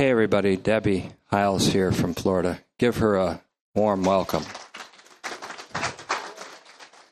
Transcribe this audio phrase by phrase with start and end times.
[0.00, 0.56] Hey, everybody.
[0.56, 2.60] Debbie Hiles here from Florida.
[2.78, 3.42] Give her a
[3.74, 4.44] warm welcome.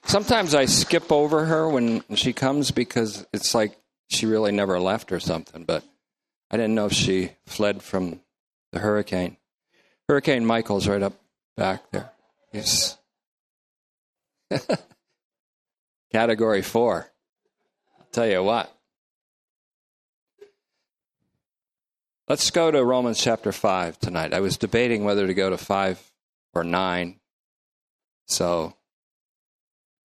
[0.04, 3.76] Sometimes I skip over her when she comes because it's like
[4.08, 5.84] she really never left or something, but
[6.50, 8.20] I didn't know if she fled from
[8.72, 9.36] the hurricane.
[10.08, 11.12] Hurricane Michael's right up
[11.58, 12.10] back there.
[12.54, 12.96] Yes.
[16.10, 17.12] category four.
[17.98, 18.74] I'll tell you what.
[22.28, 24.34] Let's go to Romans chapter 5 tonight.
[24.34, 26.12] I was debating whether to go to 5
[26.52, 27.18] or 9.
[28.26, 28.74] So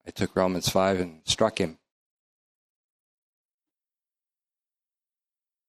[0.07, 1.80] I took Romans 5 and struck him.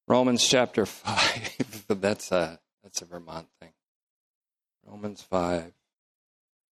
[0.06, 1.86] Romans chapter 5.
[2.00, 3.72] that's a that's a Vermont thing.
[4.86, 5.72] Romans 5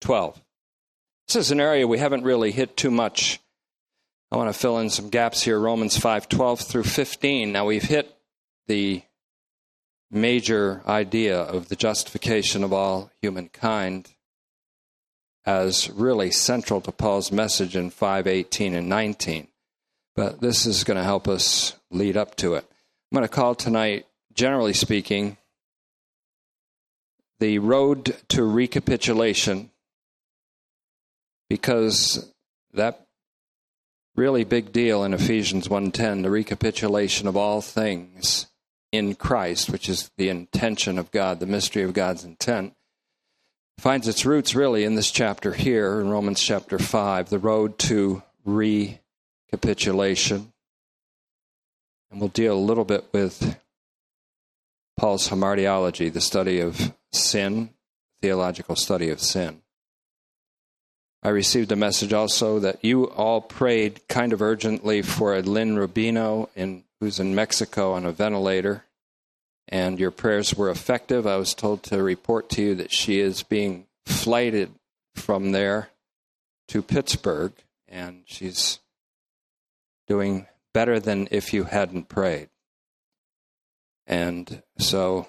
[0.01, 0.41] 12.
[1.27, 3.39] This is an area we haven't really hit too much.
[4.31, 5.59] I want to fill in some gaps here.
[5.59, 7.51] Romans 5 12 through 15.
[7.51, 8.15] Now we've hit
[8.67, 9.01] the
[10.11, 14.09] major idea of the justification of all humankind
[15.45, 19.47] as really central to Paul's message in 5:18 and 19.
[20.15, 22.65] But this is going to help us lead up to it.
[23.11, 25.37] I'm going to call tonight, generally speaking,
[27.39, 29.71] the road to recapitulation
[31.49, 32.31] because
[32.73, 33.07] that
[34.15, 38.50] really big deal in Ephesians 1:10 the recapitulation of all things
[38.91, 42.73] in Christ which is the intention of God the mystery of God's intent
[43.81, 48.21] finds its roots really in this chapter here in Romans chapter 5, the road to
[48.45, 50.53] recapitulation.
[52.11, 53.57] And we'll deal a little bit with
[54.97, 57.71] Paul's hamartiology, the study of sin,
[58.21, 59.63] theological study of sin.
[61.23, 65.75] I received a message also that you all prayed kind of urgently for a Lynn
[65.75, 68.85] Rubino, in, who's in Mexico on a ventilator
[69.67, 71.25] and your prayers were effective.
[71.25, 74.71] I was told to report to you that she is being flighted
[75.15, 75.89] from there
[76.67, 77.53] to Pittsburgh,
[77.87, 78.79] and she's
[80.07, 82.49] doing better than if you hadn't prayed.
[84.05, 85.27] And so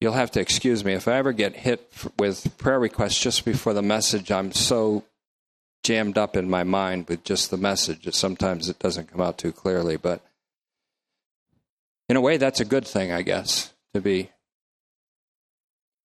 [0.00, 3.74] you'll have to excuse me if I ever get hit with prayer requests just before
[3.74, 4.30] the message.
[4.30, 5.04] I'm so
[5.88, 9.50] jammed up in my mind with just the message sometimes it doesn't come out too
[9.50, 10.20] clearly, but
[12.10, 14.20] in a way, that's a good thing, I guess, to be.
[14.20, 14.28] In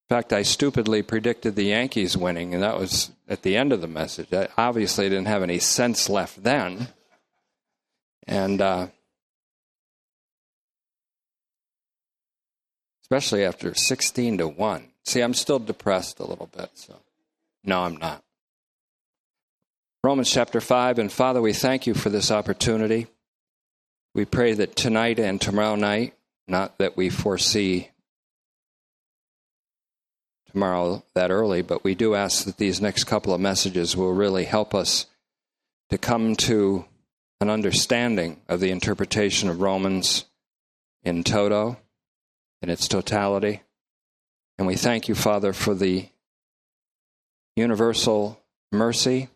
[0.07, 3.87] fact, I stupidly predicted the Yankees winning, and that was at the end of the
[3.89, 4.31] message.
[4.33, 6.87] I obviously didn't have any sense left then.
[8.25, 8.87] And uh,
[13.01, 14.91] especially after 16 to 1.
[15.03, 16.95] See, I'm still depressed a little bit, so
[17.65, 18.22] no, I'm not.
[20.05, 23.07] Romans chapter 5, and Father, we thank you for this opportunity.
[24.13, 26.13] We pray that tonight and tomorrow night,
[26.45, 27.89] not that we foresee
[30.51, 34.43] tomorrow that early, but we do ask that these next couple of messages will really
[34.43, 35.05] help us
[35.89, 36.83] to come to
[37.39, 40.25] an understanding of the interpretation of Romans
[41.03, 41.77] in toto,
[42.61, 43.61] in its totality.
[44.57, 46.09] And we thank you, Father, for the
[47.55, 49.29] universal mercy,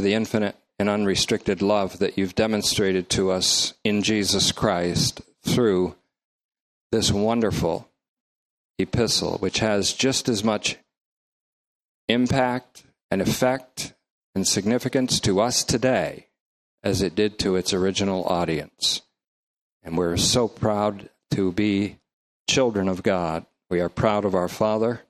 [0.00, 5.94] the infinite and unrestricted love that you've demonstrated to us in Jesus Christ through
[6.90, 7.88] this wonderful
[8.78, 10.76] epistle, which has just as much
[12.08, 13.94] impact and effect
[14.34, 16.26] and significance to us today
[16.82, 19.02] as it did to its original audience.
[19.82, 21.98] And we're so proud to be
[22.48, 23.46] children of God.
[23.68, 25.02] We are proud of our Father.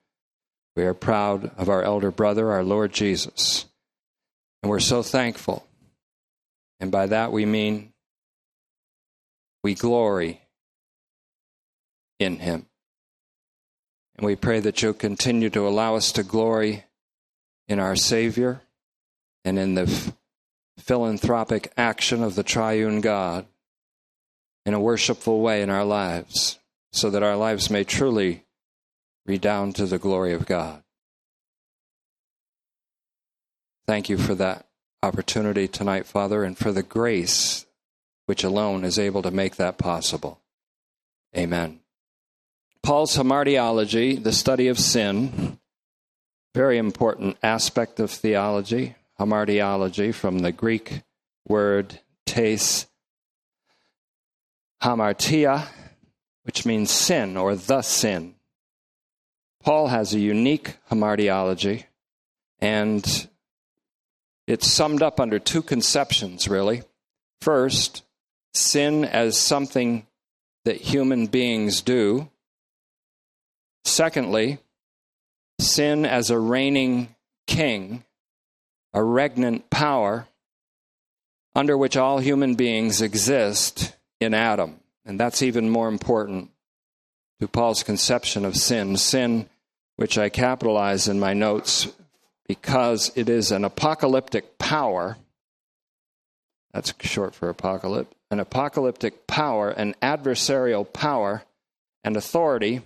[0.77, 3.67] We are proud of our elder brother, our Lord Jesus.
[4.63, 5.67] And we're so thankful.
[6.81, 7.93] And by that we mean
[9.63, 10.41] we glory
[12.19, 12.67] in Him.
[14.17, 16.85] And we pray that you'll continue to allow us to glory
[17.69, 18.61] in our Savior
[19.45, 20.13] and in the
[20.79, 23.47] philanthropic action of the triune God
[24.67, 26.59] in a worshipful way in our lives,
[26.93, 28.45] so that our lives may truly
[29.25, 30.83] redound to the glory of God.
[33.87, 34.67] Thank you for that
[35.03, 37.67] opportunity tonight, Father, and for the grace
[38.27, 40.41] which alone is able to make that possible.
[41.37, 41.81] Amen.
[42.83, 45.59] Paul's hamartiology, the study of sin,
[46.55, 51.03] very important aspect of theology, hamartiology from the Greek
[51.47, 52.87] word tes
[54.83, 55.67] hamartia,
[56.45, 58.35] which means sin or the sin.
[59.63, 61.85] Paul has a unique hamartiology,
[62.61, 63.29] and
[64.51, 66.83] it's summed up under two conceptions, really.
[67.41, 68.03] First,
[68.53, 70.09] sin as something
[70.65, 72.29] that human beings do.
[73.85, 74.59] Secondly,
[75.61, 77.15] sin as a reigning
[77.47, 78.03] king,
[78.93, 80.27] a regnant power
[81.55, 84.81] under which all human beings exist in Adam.
[85.05, 86.51] And that's even more important
[87.41, 88.97] to Paul's conception of sin.
[88.97, 89.49] Sin,
[89.95, 91.87] which I capitalize in my notes
[92.51, 95.17] because it is an apocalyptic power.
[96.73, 98.13] That's short for apocalypse.
[98.33, 101.45] An apocalyptic power, an adversarial power
[102.03, 102.83] and authority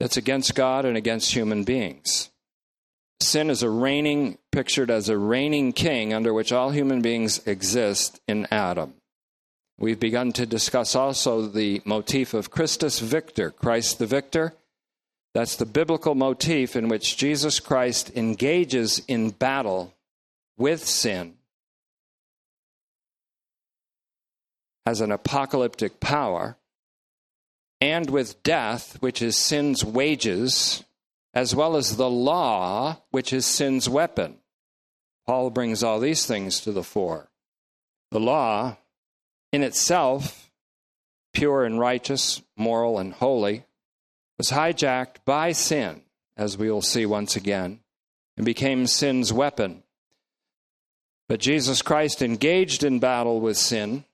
[0.00, 2.30] that's against God and against human beings.
[3.20, 8.18] Sin is a reigning, pictured as a reigning king under which all human beings exist
[8.26, 8.94] in Adam.
[9.78, 14.54] We've begun to discuss also the motif of Christus Victor, Christ the victor.
[15.34, 19.92] That's the biblical motif in which Jesus Christ engages in battle
[20.56, 21.34] with sin
[24.86, 26.56] as an apocalyptic power
[27.80, 30.84] and with death, which is sin's wages,
[31.32, 34.38] as well as the law, which is sin's weapon.
[35.26, 37.28] Paul brings all these things to the fore.
[38.10, 38.76] The law,
[39.52, 40.50] in itself,
[41.32, 43.64] pure and righteous, moral and holy,
[44.38, 46.02] was hijacked by sin,
[46.36, 47.80] as we will see once again,
[48.36, 49.82] and became sin's weapon.
[51.28, 54.04] But Jesus Christ engaged in battle with sin,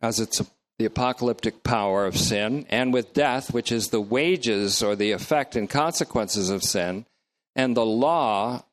[0.00, 0.42] as it's
[0.78, 5.54] the apocalyptic power of sin, and with death, which is the wages or the effect
[5.54, 7.06] and consequences of sin,
[7.54, 8.64] and the law,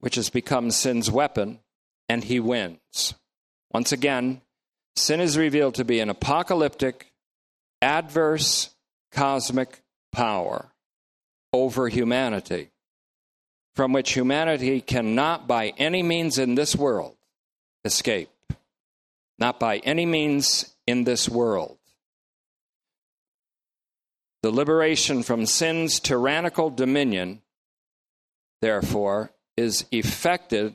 [0.00, 1.60] which has become sin's weapon,
[2.08, 3.14] and he wins.
[3.72, 4.40] Once again,
[4.96, 7.12] sin is revealed to be an apocalyptic,
[7.80, 8.70] adverse,
[9.12, 9.83] cosmic
[10.14, 10.72] power
[11.52, 12.70] over humanity,
[13.76, 17.16] from which humanity cannot by any means in this world
[17.84, 18.30] escape.
[19.38, 21.76] Not by any means in this world.
[24.42, 27.42] The liberation from sin's tyrannical dominion,
[28.60, 30.74] therefore, is effected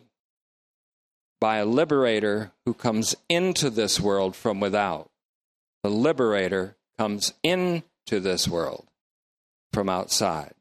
[1.39, 5.09] by a liberator who comes into this world from without.
[5.83, 8.88] The liberator comes into this world
[9.73, 10.53] from outside.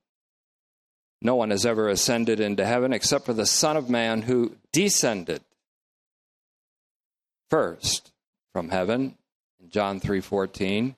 [1.21, 5.43] No one has ever ascended into heaven except for the Son of Man who descended
[7.51, 8.13] first
[8.53, 9.17] from heaven
[9.61, 10.95] in John 3:14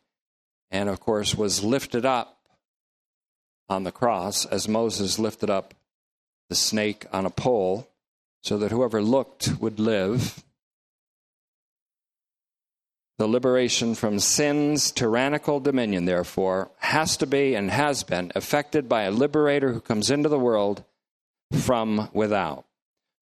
[0.71, 2.37] and of course was lifted up
[3.69, 5.75] on the cross as Moses lifted up
[6.49, 7.89] the snake on a pole
[8.43, 10.43] so that whoever looked would live.
[13.21, 19.03] The liberation from sin's tyrannical dominion, therefore, has to be and has been effected by
[19.03, 20.85] a liberator who comes into the world
[21.53, 22.65] from without.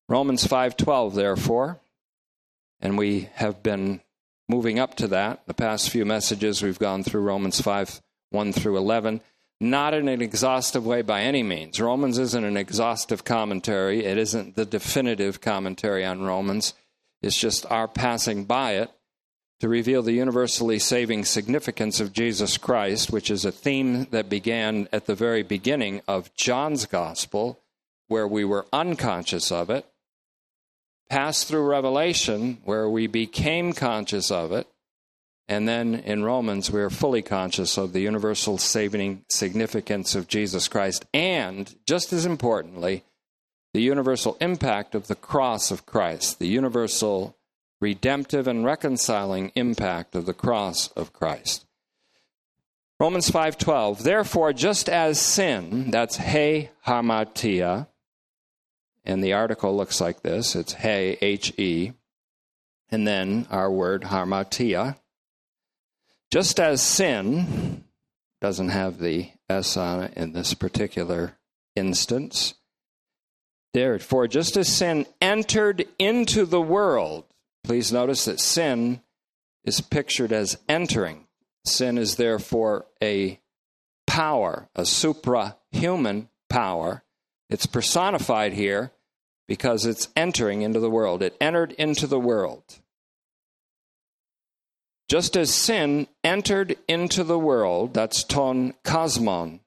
[0.08, 1.80] Romans 5:12 therefore,
[2.80, 4.00] and we have been
[4.48, 5.44] moving up to that.
[5.48, 8.00] The past few messages we've gone through Romans 5
[8.30, 9.20] 1 through 11
[9.60, 11.80] not in an exhaustive way by any means.
[11.80, 16.74] Romans isn't an exhaustive commentary, it isn't the definitive commentary on Romans.
[17.20, 18.92] It's just our passing by it
[19.60, 24.88] to reveal the universally saving significance of Jesus Christ, which is a theme that began
[24.92, 27.58] at the very beginning of John's Gospel,
[28.06, 29.84] where we were unconscious of it,
[31.10, 34.68] passed through Revelation, where we became conscious of it,
[35.48, 40.68] and then in Romans, we are fully conscious of the universal saving significance of Jesus
[40.68, 43.02] Christ, and just as importantly,
[43.72, 47.34] the universal impact of the cross of Christ, the universal
[47.80, 51.66] redemptive and reconciling impact of the cross of Christ.
[52.98, 57.86] Romans 5:12 Therefore just as sin that's he hamartia
[59.04, 61.92] and the article looks like this it's he h e
[62.90, 64.96] and then our word hamartia
[66.30, 67.84] just as sin
[68.40, 71.38] doesn't have the S on it in this particular
[71.74, 72.54] instance,
[73.72, 77.24] therefore, just as sin entered into the world,
[77.64, 79.00] please notice that sin
[79.64, 81.26] is pictured as entering.
[81.64, 83.40] Sin is therefore a
[84.06, 87.04] power, a suprahuman power.
[87.50, 88.92] It's personified here
[89.46, 91.22] because it's entering into the world.
[91.22, 92.62] It entered into the world.
[95.08, 99.60] Just as sin entered into the world, that's ton kosmon.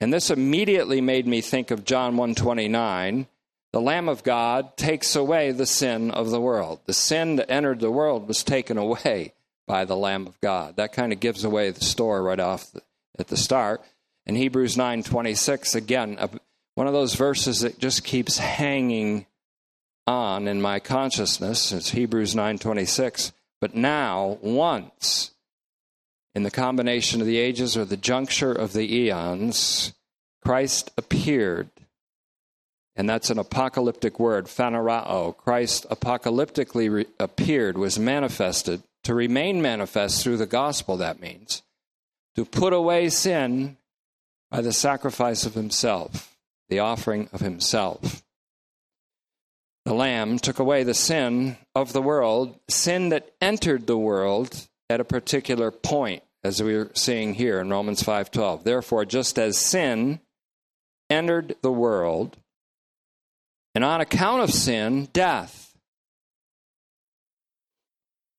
[0.00, 3.26] And this immediately made me think of John 129.
[3.72, 6.80] The Lamb of God takes away the sin of the world.
[6.86, 9.34] The sin that entered the world was taken away
[9.66, 10.76] by the Lamb of God.
[10.76, 12.82] That kind of gives away the story right off the,
[13.18, 13.82] at the start.
[14.26, 16.18] And Hebrews 9:26 again,
[16.74, 19.26] one of those verses that just keeps hanging
[20.06, 21.70] on in my consciousness.
[21.70, 23.32] It's Hebrews 9:26.
[23.60, 25.32] But now, once
[26.34, 29.92] in the combination of the ages or the juncture of the eons,
[30.42, 31.68] Christ appeared.
[32.98, 35.36] And that's an apocalyptic word, phanerao.
[35.36, 41.62] Christ apocalyptically re- appeared, was manifested, to remain manifest through the gospel, that means,
[42.34, 43.76] to put away sin
[44.50, 46.36] by the sacrifice of himself,
[46.68, 48.24] the offering of himself.
[49.84, 55.00] The Lamb took away the sin of the world, sin that entered the world at
[55.00, 58.64] a particular point, as we are seeing here in Romans 5:12.
[58.64, 60.20] Therefore, just as sin
[61.08, 62.36] entered the world,
[63.78, 65.72] and on account of sin, death.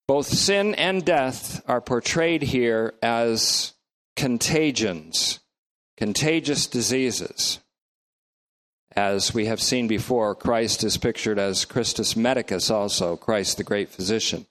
[0.05, 3.73] Both sin and death are portrayed here as
[4.17, 5.39] contagions,
[5.95, 7.61] contagious diseases.
[8.97, 13.87] As we have seen before, Christ is pictured as Christus Medicus, also, Christ the great
[13.87, 14.45] physician.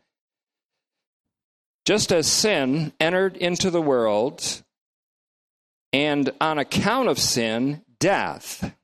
[1.84, 4.62] Just as sin entered into the world,
[5.92, 8.74] and on account of sin, death.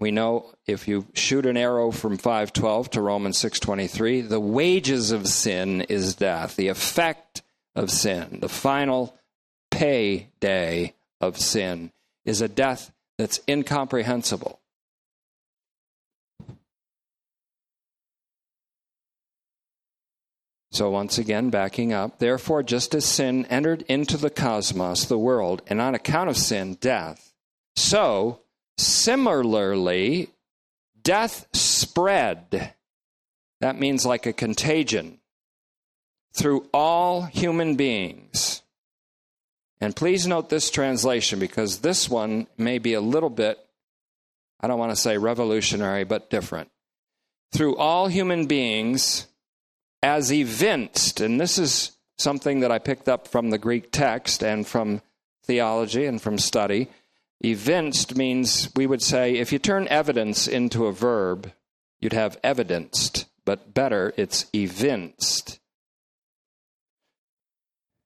[0.00, 5.28] We know if you shoot an arrow from 512 to Romans 623, the wages of
[5.28, 7.42] sin is death, the effect
[7.76, 9.14] of sin, the final
[9.70, 11.92] pay day of sin
[12.24, 14.60] is a death that's incomprehensible.
[20.72, 25.60] So, once again, backing up, therefore, just as sin entered into the cosmos, the world,
[25.66, 27.34] and on account of sin, death,
[27.76, 28.40] so
[28.80, 30.30] similarly,
[31.02, 32.74] death spread.
[33.60, 35.20] That means like a contagion
[36.32, 38.62] through all human beings.
[39.80, 43.58] And please note this translation because this one may be a little bit,
[44.60, 46.70] I don't want to say revolutionary, but different.
[47.52, 49.26] Through all human beings
[50.02, 54.66] as evinced, and this is something that I picked up from the Greek text and
[54.66, 55.00] from
[55.44, 56.88] theology and from study.
[57.42, 61.52] Evinced means we would say if you turn evidence into a verb,
[62.00, 65.58] you'd have evidenced, but better, it's evinced,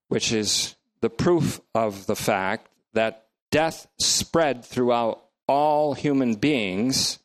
[0.09, 7.19] which is the proof of the fact that death spread throughout all human beings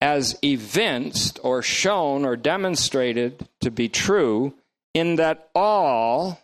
[0.00, 4.54] as evinced or shown or demonstrated to be true
[4.94, 6.40] in that all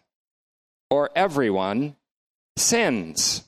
[0.90, 1.96] or everyone
[2.56, 3.44] sins.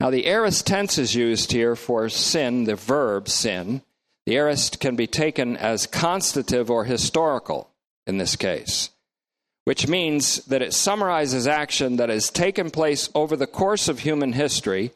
[0.00, 3.82] Now, the aorist tense is used here for sin, the verb sin.
[4.26, 7.70] The aorist can be taken as constative or historical
[8.06, 8.90] in this case
[9.64, 14.32] which means that it summarizes action that has taken place over the course of human
[14.32, 14.90] history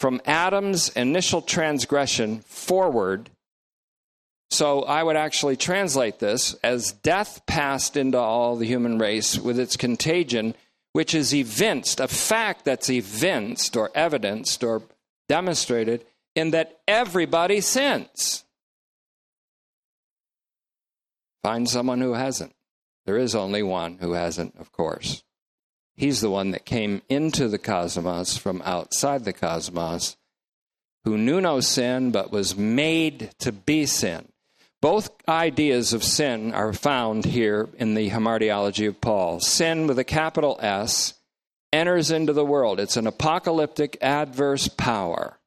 [0.00, 3.30] from Adam's initial transgression forward.
[4.50, 9.58] So I would actually translate this as death passed into all the human race with
[9.58, 10.54] its contagion,
[10.92, 14.82] which is evinced, a fact that's evinced or evidenced or
[15.28, 18.44] demonstrated in that everybody sins.
[21.42, 22.54] Find someone who hasn't.
[23.04, 25.24] There is only one who hasn't, of course.
[25.96, 30.16] He's the one that came into the cosmos from outside the cosmos,
[31.04, 34.31] who knew no sin but was made to be sin.
[34.82, 39.38] Both ideas of sin are found here in the hamartiology of Paul.
[39.38, 41.14] Sin with a capital S
[41.72, 42.80] enters into the world.
[42.80, 45.38] It's an apocalyptic adverse power.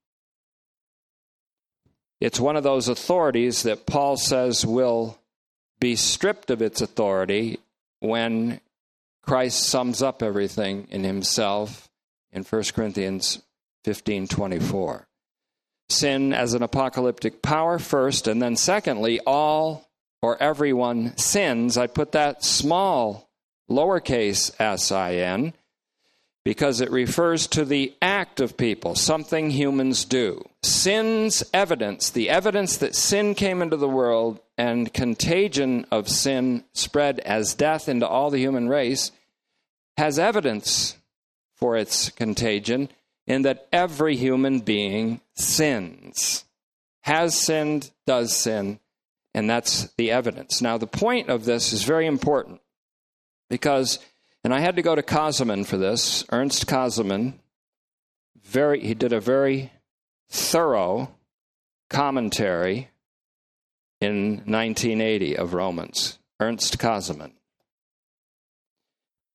[2.21, 5.19] It's one of those authorities that Paul says will
[5.81, 7.59] be stripped of its authority
[7.99, 8.61] when
[9.21, 11.89] Christ sums up everything in himself
[12.31, 13.41] in 1 Corinthians
[13.83, 15.07] 15:24.
[15.89, 19.89] Sin as an apocalyptic power first and then secondly all
[20.21, 21.77] or everyone sins.
[21.77, 23.29] I put that small
[23.69, 25.53] lowercase s i n
[26.43, 30.47] because it refers to the act of people, something humans do.
[30.61, 37.19] Sin's evidence, the evidence that sin came into the world and contagion of sin spread
[37.21, 39.11] as death into all the human race,
[39.97, 40.97] has evidence
[41.55, 42.89] for its contagion
[43.27, 46.45] in that every human being sins,
[47.01, 48.79] has sinned, does sin,
[49.33, 50.61] and that's the evidence.
[50.61, 52.61] Now, the point of this is very important
[53.49, 53.99] because
[54.45, 56.23] and I had to go to Käsemann for this.
[56.31, 57.39] Ernst Käsemann,
[58.43, 59.71] very, he did a very
[60.29, 61.09] thorough
[61.89, 62.91] commentary
[63.99, 66.19] in 1980 of Romans.
[66.39, 67.31] Ernst Käsemann.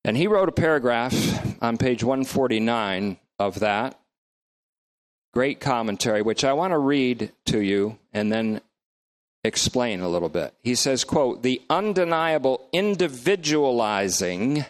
[0.05, 3.99] And he wrote a paragraph on page 149 of that
[5.33, 8.61] great commentary, which I want to read to you and then
[9.43, 10.53] explain a little bit.
[10.61, 14.65] He says, quote, the undeniable individualizing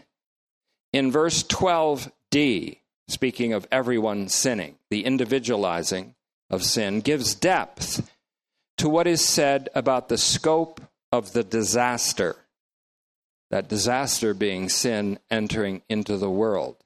[0.93, 6.15] in verse 12d, speaking of everyone sinning, the individualizing
[6.49, 8.09] of sin, gives depth
[8.77, 10.79] to what is said about the scope
[11.11, 12.35] of the disaster.
[13.49, 16.80] That disaster being sin entering into the world.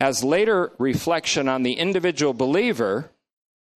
[0.00, 3.10] As later reflection on the individual believer,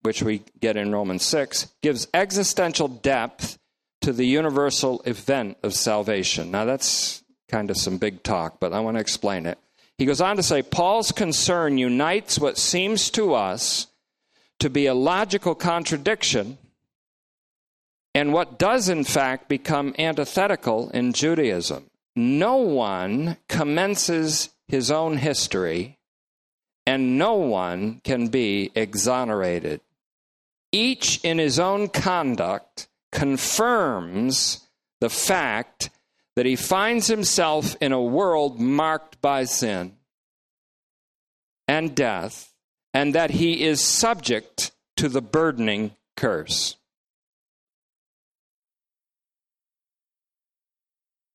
[0.02, 3.58] which we get in Romans 6, gives existential depth
[4.02, 6.50] to the universal event of salvation.
[6.50, 9.58] Now, that's kind of some big talk, but I want to explain it.
[9.98, 13.86] He goes on to say Paul's concern unites what seems to us
[14.58, 16.58] to be a logical contradiction
[18.14, 21.90] and what does, in fact, become antithetical in Judaism.
[22.14, 25.95] No one commences his own history,
[26.86, 29.80] and no one can be exonerated.
[30.72, 34.66] Each in his own conduct confirms
[35.00, 35.90] the fact
[36.36, 39.96] that he finds himself in a world marked by sin
[41.66, 42.52] and death,
[42.94, 46.76] and that he is subject to the burdening curse.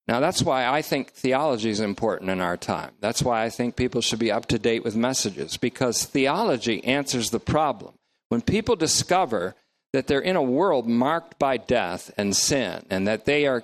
[0.08, 2.91] Now, that's why I think theology is important in our time.
[3.00, 7.29] That's why I think people should be up to date with messages, because theology answers
[7.29, 7.93] the problem.
[8.29, 9.55] When people discover
[9.93, 13.63] that they're in a world marked by death and sin, and that they are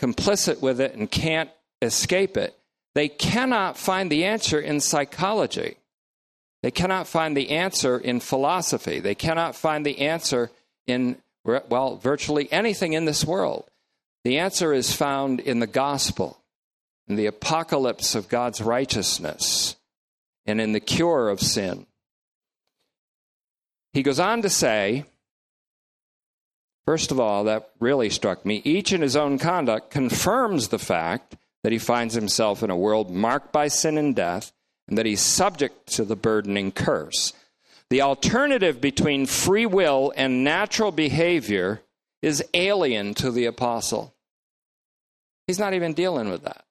[0.00, 2.56] complicit with it and can't escape it,
[2.94, 5.76] they cannot find the answer in psychology.
[6.62, 9.00] They cannot find the answer in philosophy.
[9.00, 10.50] They cannot find the answer
[10.86, 13.64] in, well, virtually anything in this world.
[14.24, 16.38] The answer is found in the gospel,
[17.08, 19.76] in the apocalypse of God's righteousness,
[20.46, 21.86] and in the cure of sin.
[23.92, 25.04] He goes on to say,
[26.84, 28.62] first of all, that really struck me.
[28.64, 33.10] Each in his own conduct confirms the fact that he finds himself in a world
[33.10, 34.52] marked by sin and death,
[34.88, 37.32] and that he's subject to the burdening curse.
[37.90, 41.82] The alternative between free will and natural behavior
[42.22, 44.14] is alien to the apostle.
[45.46, 46.64] He's not even dealing with that.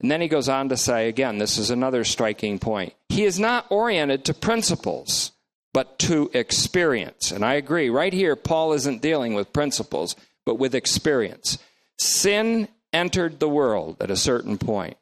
[0.00, 2.94] And then he goes on to say, again, this is another striking point.
[3.08, 5.32] He is not oriented to principles,
[5.72, 7.30] but to experience.
[7.30, 7.88] And I agree.
[7.90, 11.58] Right here, Paul isn't dealing with principles, but with experience.
[11.98, 14.96] Sin entered the world at a certain point.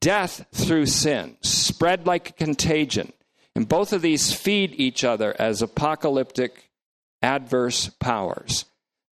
[0.00, 3.12] Death through sin spread like a contagion.
[3.54, 6.70] And both of these feed each other as apocalyptic
[7.22, 8.64] adverse powers.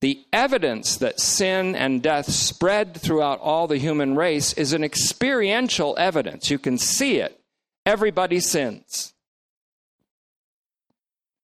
[0.00, 5.96] The evidence that sin and death spread throughout all the human race is an experiential
[5.98, 6.50] evidence.
[6.50, 7.40] You can see it.
[7.84, 9.12] Everybody sins.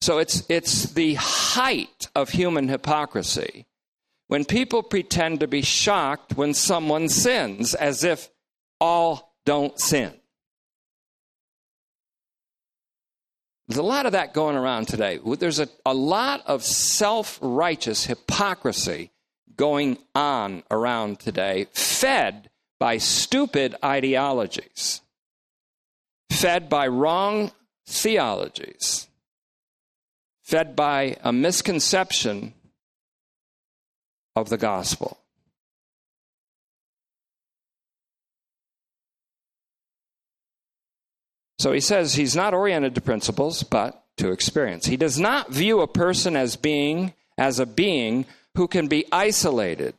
[0.01, 3.67] So it's, it's the height of human hypocrisy
[4.29, 8.31] when people pretend to be shocked when someone sins as if
[8.81, 10.13] all don't sin.
[13.67, 15.19] There's a lot of that going around today.
[15.39, 19.11] There's a, a lot of self righteous hypocrisy
[19.57, 25.01] going on around today, fed by stupid ideologies,
[26.31, 27.53] fed by wrong
[27.87, 29.09] theologies,
[30.43, 32.53] fed by a misconception
[34.37, 35.24] of the gospel.
[41.65, 44.85] So he says he's not oriented to principles, but to experience.
[44.85, 49.95] He does not view a person as being as a being who can be isolated,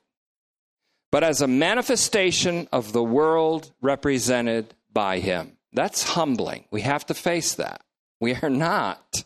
[1.11, 5.53] but as a manifestation of the world represented by him.
[5.73, 6.65] That's humbling.
[6.69, 7.81] We have to face that.
[8.21, 9.23] We are not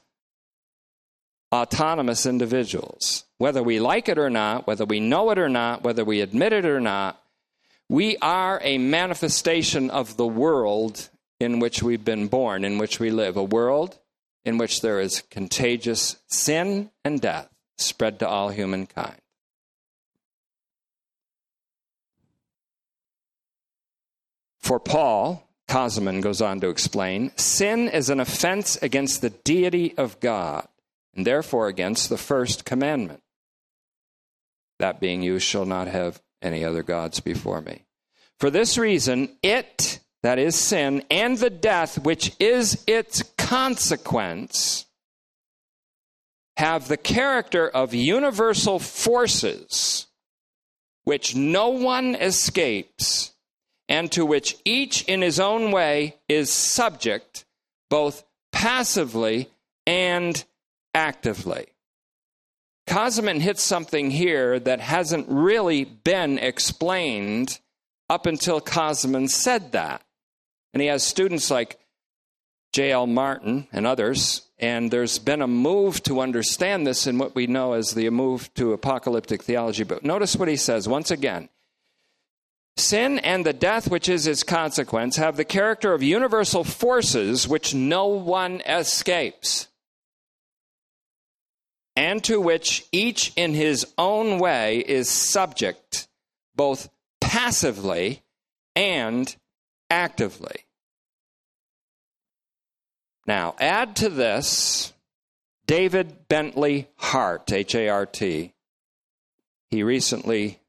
[1.52, 3.25] autonomous individuals.
[3.38, 6.54] Whether we like it or not, whether we know it or not, whether we admit
[6.54, 7.21] it or not,
[7.89, 13.10] we are a manifestation of the world in which we've been born, in which we
[13.12, 13.97] live, a world
[14.45, 19.21] in which there is contagious sin and death spread to all humankind.
[24.60, 30.19] For Paul, Käsemann goes on to explain sin is an offense against the deity of
[30.19, 30.67] God,
[31.15, 33.21] and therefore against the first commandment.
[34.80, 37.86] That being, you shall not have any other gods before me.
[38.38, 44.86] For this reason, it that is sin, and the death which is its consequence,
[46.58, 50.08] have the character of universal forces
[51.05, 53.32] which no one escapes,
[53.88, 57.45] and to which each in his own way is subject,
[57.89, 59.49] both passively
[59.88, 60.43] and
[60.93, 61.65] actively.
[62.88, 67.60] Käsemann hits something here that hasn't really been explained
[68.10, 70.03] up until Käsemann said that.
[70.73, 71.79] And he has students like
[72.73, 73.08] J.L.
[73.08, 77.73] Martyn and others, and there's been a move to understand this in what we know
[77.73, 79.84] as the move to apocalyptic theology.
[79.84, 81.49] But notice what he says once again.
[82.77, 87.73] Sin and the death which is its consequence have the character of universal forces which
[87.73, 89.67] no one escapes,
[91.95, 96.08] and to which each in his own way is subject,
[96.55, 98.21] both passively
[98.75, 99.36] and
[99.89, 100.65] actively.
[103.25, 104.93] Now, add to this
[105.67, 108.54] David Bentley Hart, H A R T.
[109.69, 110.60] He recently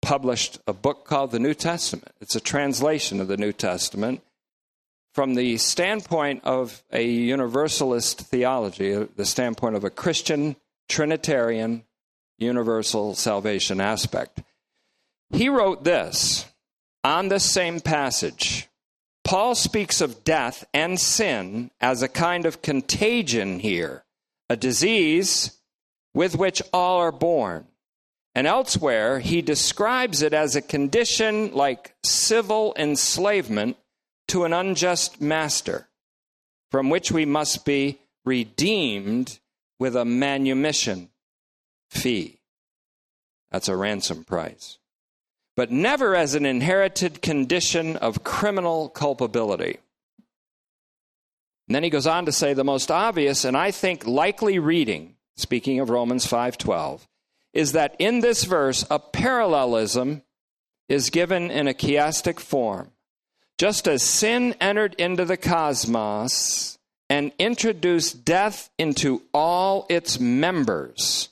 [0.00, 2.14] published a book called The New Testament.
[2.22, 4.22] It's a translation of the New Testament
[5.12, 10.56] from the standpoint of a universalist theology, uh, the standpoint of a Christian
[10.88, 11.84] Trinitarian
[12.38, 14.40] universal salvation aspect.
[15.32, 16.46] He wrote this
[17.04, 18.68] on this same passage.
[19.24, 24.04] Paul speaks of death and sin as a kind of contagion here,
[24.48, 25.58] a disease
[26.14, 27.66] with which all are born.
[28.34, 33.76] And elsewhere, he describes it as a condition like civil enslavement
[34.28, 35.88] to an unjust master,
[36.70, 39.38] from which we must be redeemed
[39.78, 41.10] with a manumission
[41.88, 42.40] fee.
[43.50, 44.78] That's a ransom price.
[45.56, 49.78] But never as an inherited condition of criminal culpability.
[51.68, 55.14] And then he goes on to say the most obvious and I think likely reading,
[55.36, 57.06] speaking of Romans 5:12,
[57.52, 60.22] is that in this verse, a parallelism
[60.88, 62.90] is given in a chiastic form.
[63.58, 71.28] Just as sin entered into the cosmos and introduced death into all its members,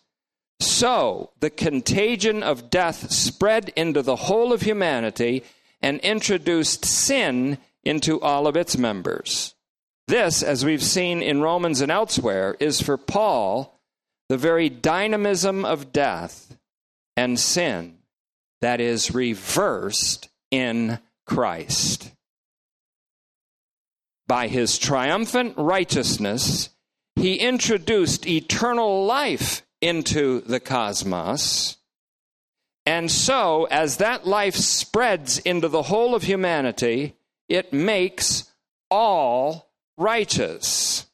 [0.60, 5.44] so the contagion of death spread into the whole of humanity
[5.80, 9.54] and introduced sin into all of its members.
[10.08, 13.78] This, as we've seen in Romans and elsewhere, is for Paul
[14.28, 16.56] the very dynamism of death
[17.16, 17.98] and sin
[18.60, 22.12] that is reversed in Christ.
[24.26, 26.70] By his triumphant righteousness,
[27.16, 31.76] he introduced eternal life into the cosmos.
[32.86, 37.14] And so, as that life spreads into the whole of humanity,
[37.48, 38.50] it makes
[38.90, 41.06] all righteous.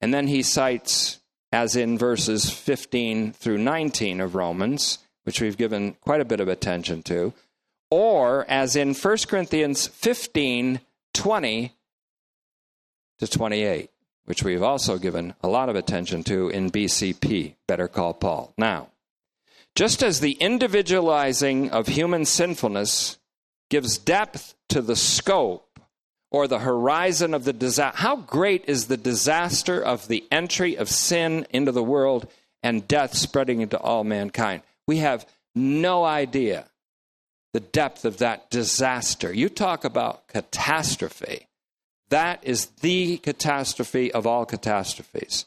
[0.00, 1.20] And then he cites
[1.52, 6.48] as in verses 15 through 19 of Romans, which we've given quite a bit of
[6.48, 7.32] attention to,
[7.90, 10.80] or as in 1 Corinthians 15
[11.14, 11.72] 20
[13.18, 13.90] to 28,
[14.28, 18.52] which we've also given a lot of attention to in BCP, Better Call Paul.
[18.58, 18.88] Now,
[19.74, 23.16] just as the individualizing of human sinfulness
[23.70, 25.80] gives depth to the scope
[26.30, 27.96] or the horizon of the disaster.
[27.96, 32.28] How great is the disaster of the entry of sin into the world
[32.62, 34.60] and death spreading into all mankind?
[34.86, 36.66] We have no idea
[37.54, 39.32] the depth of that disaster.
[39.32, 41.46] You talk about catastrophe.
[42.10, 45.46] That is the catastrophe of all catastrophes.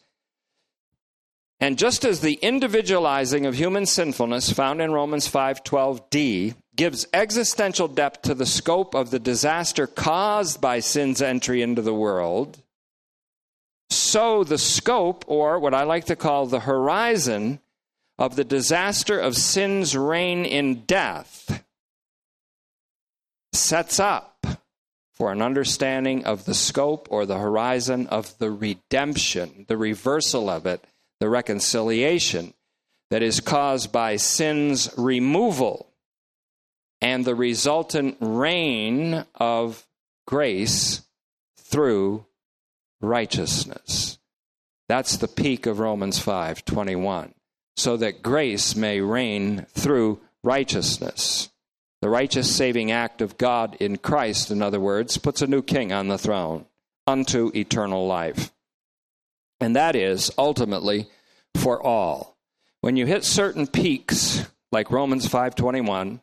[1.59, 8.23] And just as the individualizing of human sinfulness found in Romans 5:12d gives existential depth
[8.23, 12.63] to the scope of the disaster caused by sin's entry into the world,
[13.91, 17.59] so the scope or what I like to call the horizon
[18.17, 21.63] of the disaster of sin's reign in death
[23.51, 24.45] sets up
[25.13, 30.65] for an understanding of the scope or the horizon of the redemption, the reversal of
[30.65, 30.83] it
[31.21, 32.51] the reconciliation
[33.11, 35.93] that is caused by sin's removal
[36.99, 39.85] and the resultant reign of
[40.25, 41.03] grace
[41.57, 42.25] through
[43.01, 44.17] righteousness.
[44.89, 47.35] That's the peak of Romans 5:21.
[47.77, 51.50] So that grace may reign through righteousness.
[52.01, 55.93] The righteous saving act of God in Christ, in other words, puts a new king
[55.93, 56.65] on the throne
[57.07, 58.51] unto eternal life
[59.61, 61.07] and that is ultimately
[61.55, 62.35] for all.
[62.81, 66.19] When you hit certain peaks, like Romans 5:21,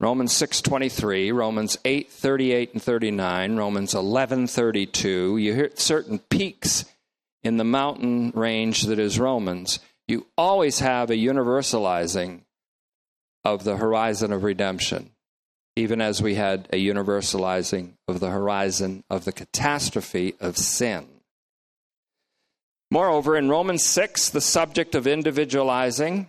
[0.00, 6.86] Romans 6:23, Romans 8:38 and 39, Romans 11:32, you hit certain peaks
[7.42, 12.40] in the mountain range that is Romans, you always have a universalizing
[13.44, 15.10] of the horizon of redemption,
[15.78, 21.06] even as we had a universalizing of the horizon of the catastrophe of sin.
[22.90, 26.28] Moreover, in Romans 6, the subject of individualizing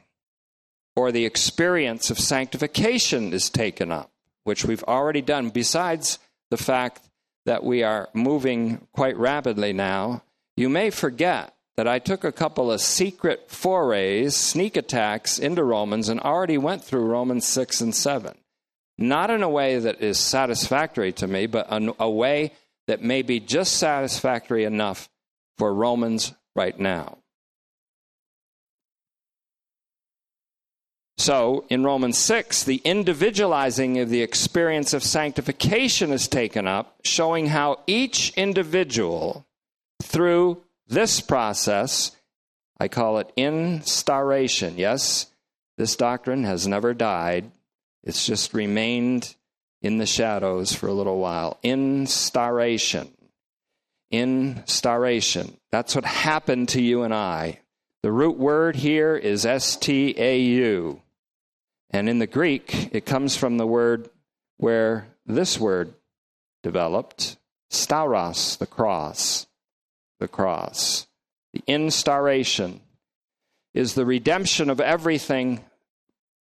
[0.96, 4.12] or the experience of sanctification is taken up
[4.50, 6.18] which we've already done, besides
[6.50, 7.08] the fact
[7.46, 10.24] that we are moving quite rapidly now,
[10.58, 16.10] you may forget that I took a couple of secret forays, sneak attacks into Romans,
[16.10, 18.38] and already went through Romans 6 and 7.
[19.02, 22.52] Not in a way that is satisfactory to me, but in a way
[22.88, 25.10] that may be just satisfactory enough
[25.58, 27.20] for Romans right now.
[31.18, 37.48] So, in Romans 6, the individualizing of the experience of sanctification is taken up, showing
[37.48, 39.46] how each individual,
[40.02, 42.12] through this process,
[42.78, 44.78] I call it instauration.
[44.78, 45.28] Yes,
[45.78, 47.52] this doctrine has never died,
[48.04, 49.36] it's just remained
[49.82, 51.58] in the shadows for a little while.
[51.64, 53.12] Instauration.
[54.12, 55.58] Instauration.
[55.72, 57.60] That's what happened to you and I.
[58.02, 61.02] The root word here is S T A U.
[61.92, 64.10] And in the Greek, it comes from the word
[64.58, 65.94] where this word
[66.64, 67.38] developed
[67.72, 69.48] stauros, the cross.
[70.20, 71.08] The cross.
[71.54, 72.82] The instauration
[73.74, 75.64] is the redemption of everything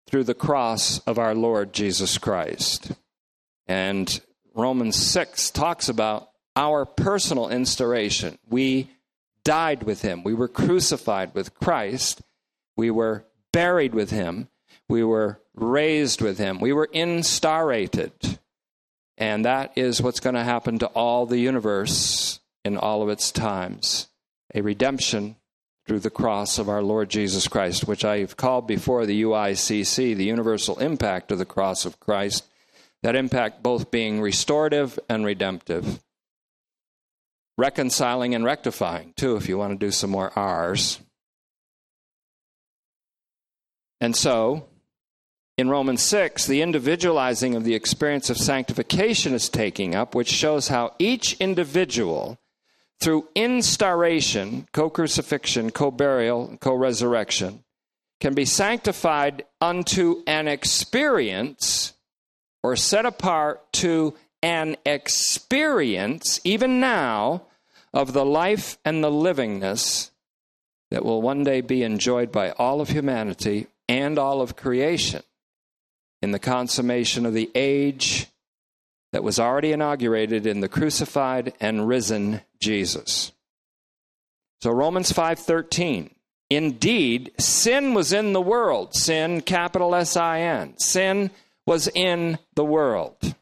[0.09, 2.93] through the cross of our Lord Jesus Christ.
[3.67, 4.21] And
[4.55, 8.39] Romans 6 talks about our personal instauration.
[8.49, 8.91] We
[9.45, 12.23] died with him, we were crucified with Christ,
[12.77, 14.49] we were buried with him,
[14.89, 16.61] we were raised with him.
[16.61, 18.39] We were instaurated.
[19.17, 23.33] And that is what's going to happen to all the universe in all of its
[23.33, 24.09] times
[24.55, 25.37] a redemption
[25.89, 30.25] through the cross of our Lord Jesus Christ, which I've called before the UICC, the
[30.25, 32.45] universal impact of the cross of Christ.
[33.03, 36.01] That impact both being restorative and redemptive.
[37.57, 41.01] Reconciling and rectifying, too, if you want to do some more R's.
[44.01, 44.67] And so,
[45.57, 50.69] in Romans 6, the individualizing of the experience of sanctification is taking up, which shows
[50.69, 52.39] how each individual,
[53.01, 57.65] through instauration, co crucifixion, co burial, co resurrection,
[58.21, 61.95] can be sanctified unto an experience
[62.63, 67.43] or set apart to an experience, even now,
[67.93, 70.11] of the life and the livingness
[70.91, 75.23] that will one day be enjoyed by all of humanity and all of creation
[76.21, 78.27] in the consummation of the age
[79.13, 83.33] that was already inaugurated in the crucified and risen Jesus.
[84.61, 86.11] So Romans 5:13
[86.51, 88.95] Indeed, sin was in the world.
[88.95, 90.79] Sin, capital S I N.
[90.79, 91.31] Sin
[91.67, 93.35] was in the world.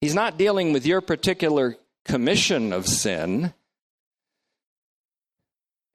[0.00, 3.54] He's not dealing with your particular commission of sin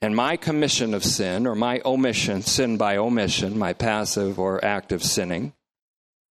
[0.02, 5.04] and my commission of sin, or my omission, sin by omission, my passive or active
[5.04, 5.54] sinning,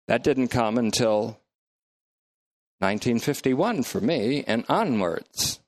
[0.06, 1.40] that didn't come until
[2.78, 5.60] 1951 for me and onwards.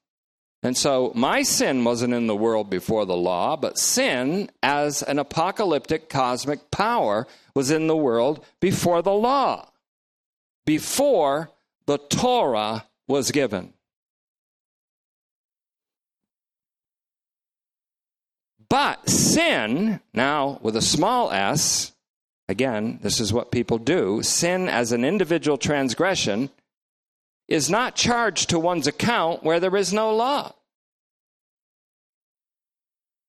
[0.62, 5.18] And so my sin wasn't in the world before the law, but sin as an
[5.18, 9.70] apocalyptic cosmic power was in the world before the law,
[10.66, 11.50] before
[11.86, 13.72] the Torah was given.
[18.68, 21.92] But sin, now with a small s,
[22.48, 26.50] again, this is what people do sin as an individual transgression
[27.48, 30.52] is not charged to one's account where there is no law.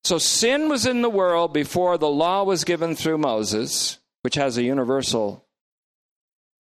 [0.04, 4.56] So sin was in the world before the law was given through Moses, which has
[4.56, 5.44] a universal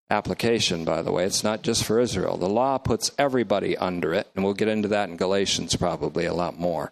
[0.09, 1.25] application, by the way.
[1.25, 2.37] It's not just for Israel.
[2.37, 6.33] The law puts everybody under it, and we'll get into that in Galatians probably a
[6.33, 6.91] lot more.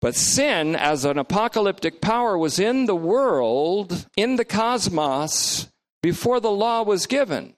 [0.00, 5.68] But sin, as an apocalyptic power, was in the world, in the cosmos,
[6.02, 7.55] before the law was given.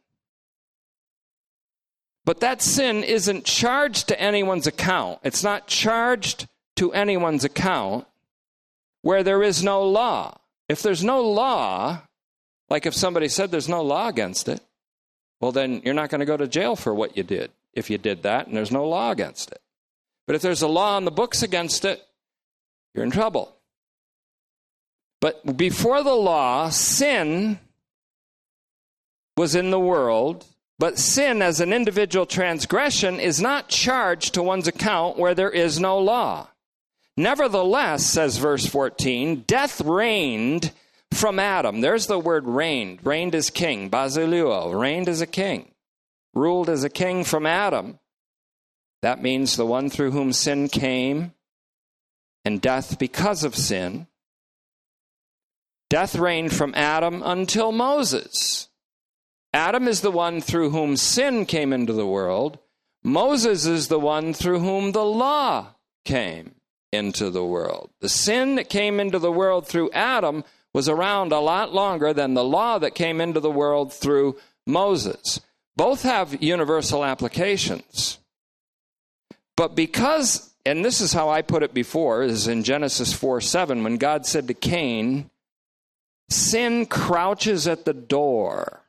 [2.29, 5.21] But that sin isn't charged to anyone's account.
[5.25, 8.07] It's not charged to anyone's account
[9.01, 10.37] where there is no law.
[10.69, 12.03] If there's no law,
[12.69, 14.61] like if somebody said there's no law against it,
[15.41, 17.97] well, then you're not going to go to jail for what you did if you
[17.97, 19.63] did that and there's no law against it.
[20.27, 22.03] But if there's a law on the books against it,
[22.95, 23.57] you're in trouble.
[25.23, 27.59] But before the law, sin
[29.35, 30.45] was in the world,
[30.79, 35.81] but sin as an individual transgression is not charged to one's account where there is
[35.81, 36.49] no law.
[37.17, 40.73] Nevertheless, says verse 14, death reigned
[41.13, 41.81] from Adam.
[41.81, 43.05] There's the word reigned.
[43.05, 43.91] Reigned as king.
[43.91, 44.79] Basileuo.
[44.79, 45.73] Reigned as a king.
[46.35, 47.99] Ruled as a king from Adam.
[49.03, 51.33] That means the one through whom sin came
[52.45, 54.07] and death because of sin.
[55.91, 58.68] Death reigned from Adam until Moses.
[59.53, 62.59] Adam is the one through whom sin came into the world.
[63.03, 66.55] Moses is the one through whom the law came
[66.93, 67.91] into the world.
[68.01, 72.35] The sin that came into the world through Adam was around a lot longer than
[72.35, 75.41] the law that came into the world through Moses.
[75.77, 78.19] Both have universal applications.
[79.57, 83.83] But because, and this is how I put it before, is in Genesis 4 7,
[83.83, 85.31] when God said to Cain,
[86.31, 88.83] Sin crouches at the door,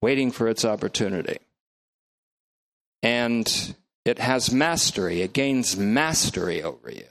[0.00, 1.38] waiting for its opportunity.
[3.02, 7.06] And it has mastery, it gains mastery over you.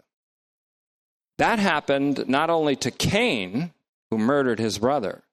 [1.38, 3.72] That happened not only to Cain,
[4.12, 5.24] who murdered his brother.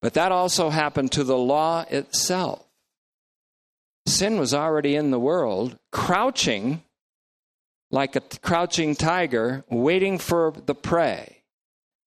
[0.00, 2.64] But that also happened to the law itself.
[4.06, 6.82] Sin was already in the world, crouching
[7.90, 11.42] like a crouching tiger, waiting for the prey.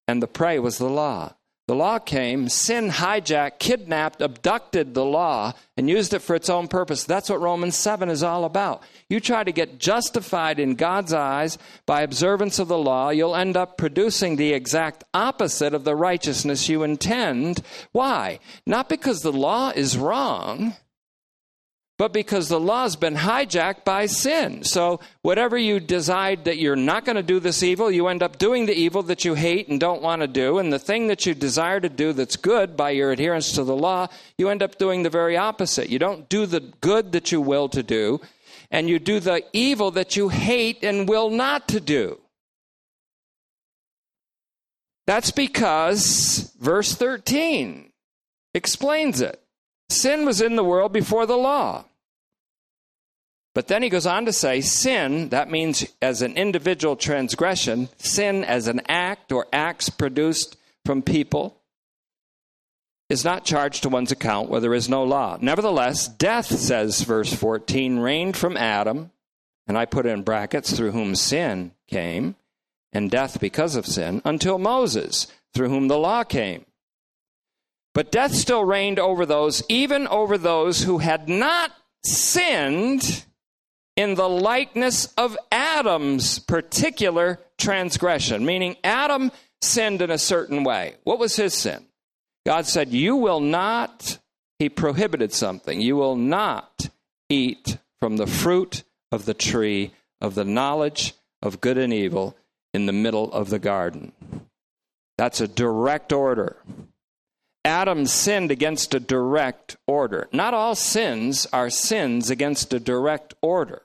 [0.06, 1.34] And the prey was the law.
[1.72, 6.68] The law came, sin hijacked, kidnapped, abducted the law, and used it for its own
[6.68, 7.04] purpose.
[7.04, 8.82] That's what Romans 7 is all about.
[9.08, 11.56] You try to get justified in God's eyes
[11.86, 16.68] by observance of the law, you'll end up producing the exact opposite of the righteousness
[16.68, 17.62] you intend.
[17.92, 18.40] Why?
[18.66, 20.74] Not because the law is wrong,
[21.98, 24.64] but because the law's been hijacked by sin.
[24.64, 28.38] So, whatever you decide that you're not going to do this evil, you end up
[28.38, 30.58] doing the evil that you hate and don't want to do.
[30.58, 33.76] And the thing that you desire to do that's good by your adherence to the
[33.76, 35.90] law, you end up doing the very opposite.
[35.90, 38.20] You don't do the good that you will to do,
[38.70, 42.18] and you do the evil that you hate and will not to do.
[45.06, 47.90] That's because verse 13
[48.54, 49.41] explains it.
[49.92, 51.84] Sin was in the world before the law.
[53.54, 58.44] But then he goes on to say sin, that means as an individual transgression, sin
[58.44, 61.58] as an act or acts produced from people,
[63.10, 65.36] is not charged to one's account where there is no law.
[65.38, 69.10] Nevertheless, death, says verse 14, reigned from Adam,
[69.66, 72.36] and I put in brackets, through whom sin came,
[72.90, 76.64] and death because of sin, until Moses, through whom the law came.
[77.94, 81.72] But death still reigned over those, even over those who had not
[82.04, 83.24] sinned
[83.96, 90.94] in the likeness of Adam's particular transgression, meaning Adam sinned in a certain way.
[91.04, 91.86] What was his sin?
[92.46, 94.18] God said, You will not,
[94.58, 96.88] he prohibited something, you will not
[97.28, 102.36] eat from the fruit of the tree of the knowledge of good and evil
[102.72, 104.12] in the middle of the garden.
[105.18, 106.56] That's a direct order.
[107.64, 110.28] Adam sinned against a direct order.
[110.32, 113.82] Not all sins are sins against a direct order.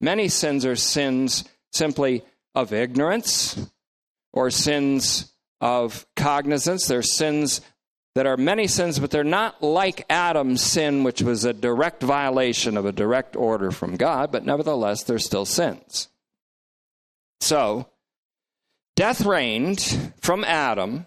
[0.00, 3.68] Many sins are sins simply of ignorance
[4.32, 6.86] or sins of cognizance.
[6.86, 7.60] They're sins
[8.14, 12.76] that are many sins, but they're not like Adam's sin, which was a direct violation
[12.76, 16.08] of a direct order from God, but nevertheless, they're still sins.
[17.40, 17.88] So,
[18.96, 21.06] death reigned from Adam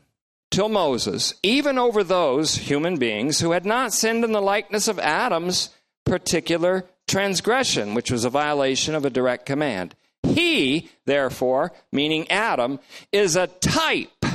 [0.55, 4.97] till Moses, even over those human beings who had not sinned in the likeness of
[4.99, 5.69] Adam's
[6.05, 9.95] particular transgression, which was a violation of a direct command.
[10.23, 12.79] He, therefore, meaning Adam,
[13.11, 14.25] is a type.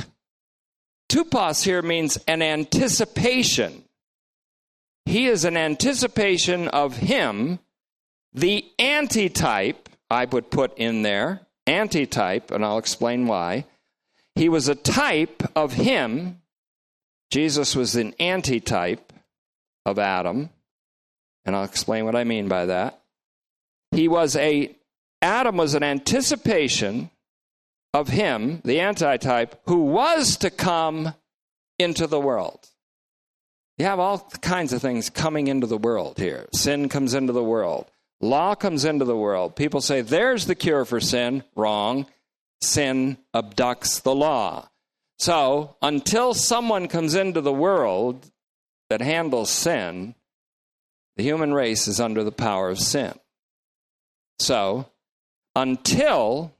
[1.09, 3.83] Tupos here means an anticipation.
[5.05, 7.57] He is an anticipation of him,
[8.31, 13.65] the antitype, I would put in there, antitype, and I'll explain why
[14.35, 16.41] he was a type of him.
[17.31, 19.13] Jesus was an antitype
[19.85, 20.49] of Adam.
[21.45, 23.01] And I'll explain what I mean by that.
[23.91, 24.75] He was a,
[25.21, 27.09] Adam was an anticipation
[27.93, 31.13] of him, the antitype, who was to come
[31.77, 32.67] into the world.
[33.77, 36.47] You have all kinds of things coming into the world here.
[36.53, 37.89] Sin comes into the world.
[38.21, 39.55] Law comes into the world.
[39.55, 41.43] People say, there's the cure for sin.
[41.55, 42.05] Wrong
[42.61, 44.69] sin abducts the law.
[45.19, 48.31] So, until someone comes into the world
[48.89, 50.15] that handles sin,
[51.15, 53.13] the human race is under the power of sin.
[54.39, 54.87] So,
[55.55, 56.53] until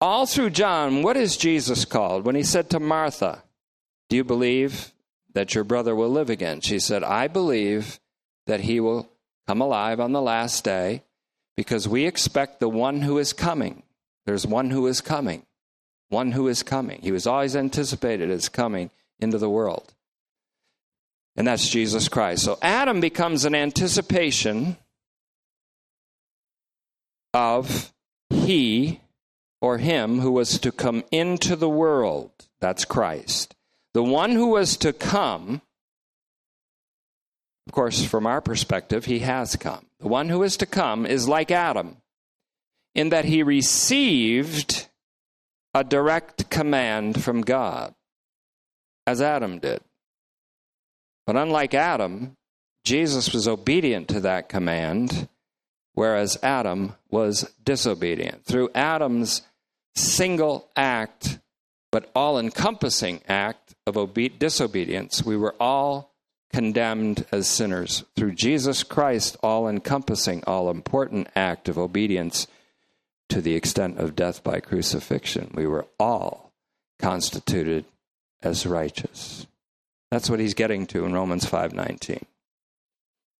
[0.00, 2.24] all through John, what is Jesus called?
[2.24, 3.42] When he said to Martha,
[4.08, 4.92] Do you believe
[5.34, 6.60] that your brother will live again?
[6.60, 8.00] She said, I believe
[8.46, 9.08] that he will
[9.46, 11.02] come alive on the last day
[11.56, 13.83] because we expect the one who is coming
[14.26, 15.44] there's one who is coming.
[16.08, 17.00] One who is coming.
[17.02, 19.94] He was always anticipated as coming into the world.
[21.36, 22.44] And that's Jesus Christ.
[22.44, 24.76] So Adam becomes an anticipation
[27.32, 27.92] of
[28.30, 29.00] he
[29.60, 32.30] or him who was to come into the world.
[32.60, 33.54] That's Christ.
[33.92, 35.62] The one who was to come
[37.66, 39.86] Of course, from our perspective, he has come.
[39.98, 41.96] The one who is to come is like Adam
[42.94, 44.88] in that he received
[45.74, 47.94] a direct command from God,
[49.06, 49.80] as Adam did.
[51.26, 52.36] But unlike Adam,
[52.84, 55.28] Jesus was obedient to that command,
[55.94, 58.44] whereas Adam was disobedient.
[58.44, 59.42] Through Adam's
[59.96, 61.38] single act,
[61.90, 66.12] but all encompassing act of obe- disobedience, we were all
[66.52, 68.04] condemned as sinners.
[68.14, 72.46] Through Jesus Christ, all encompassing, all important act of obedience
[73.28, 76.52] to the extent of death by crucifixion, we were all
[76.98, 77.84] constituted
[78.42, 79.46] as righteous.
[80.10, 82.24] That's what he's getting to in Romans 5:19.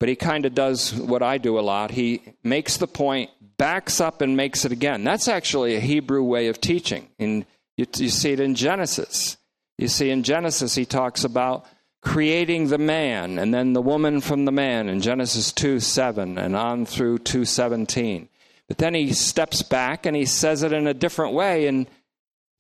[0.01, 1.93] But he kind of does what I do a lot.
[1.93, 5.05] He makes the point, backs up and makes it again.
[5.05, 7.09] That's actually a Hebrew way of teaching.
[7.19, 9.37] In you, you see it in Genesis.
[9.79, 11.67] You see in Genesis he talks about
[12.03, 16.55] creating the man and then the woman from the man in Genesis 2 7 and
[16.55, 18.29] on through 217.
[18.69, 21.87] But then he steps back and he says it in a different way and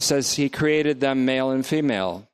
[0.00, 2.28] says he created them male and female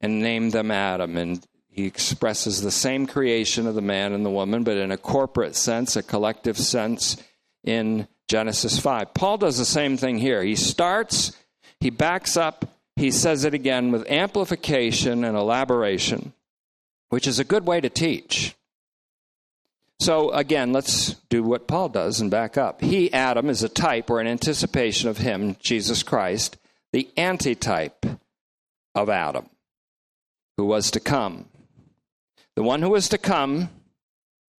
[0.00, 1.16] and named them Adam.
[1.16, 4.96] And he expresses the same creation of the man and the woman, but in a
[4.96, 7.16] corporate sense, a collective sense
[7.64, 9.14] in Genesis 5.
[9.14, 10.42] Paul does the same thing here.
[10.42, 11.32] He starts,
[11.80, 16.32] he backs up, he says it again with amplification and elaboration,
[17.10, 18.56] which is a good way to teach.
[20.00, 22.80] So again, let's do what Paul does and back up.
[22.80, 26.58] He, Adam, is a type or an anticipation of him, Jesus Christ,
[26.92, 28.04] the antitype
[28.94, 29.48] of Adam,
[30.56, 31.46] who was to come.
[32.56, 33.70] The one who was to come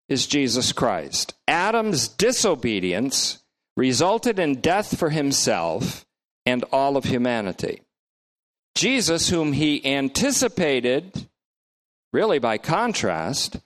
[0.09, 1.35] is Jesus Christ.
[1.49, 3.43] Adam's disobedience
[3.77, 6.07] resulted in death for himself
[6.45, 7.83] and all of humanity.
[8.75, 11.29] Jesus, whom he anticipated,
[12.13, 13.59] really by contrast,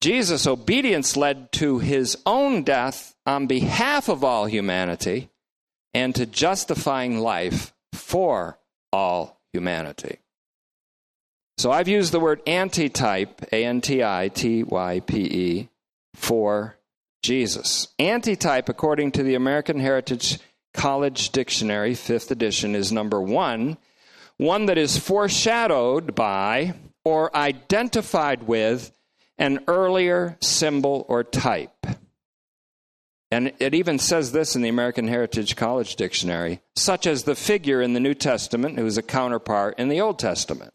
[0.00, 5.28] Jesus' obedience led to his own death on behalf of all humanity
[5.92, 8.58] and to justifying life for
[8.92, 10.18] all humanity.
[11.58, 15.68] So I've used the word antitype, A N T I T Y P E,
[16.14, 16.78] for
[17.22, 17.88] Jesus.
[17.98, 20.38] Antitype, according to the American Heritage
[20.72, 23.76] College Dictionary, fifth edition, is number one,
[24.38, 26.72] one that is foreshadowed by
[27.04, 28.90] or identified with
[29.40, 31.86] an earlier symbol or type.
[33.32, 37.80] And it even says this in the American Heritage College Dictionary, such as the figure
[37.80, 40.74] in the New Testament who is a counterpart in the Old Testament.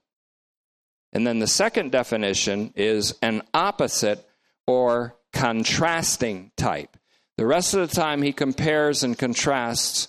[1.13, 4.27] And then the second definition is an opposite
[4.65, 6.97] or contrasting type.
[7.37, 10.07] The rest of the time, he compares and contrasts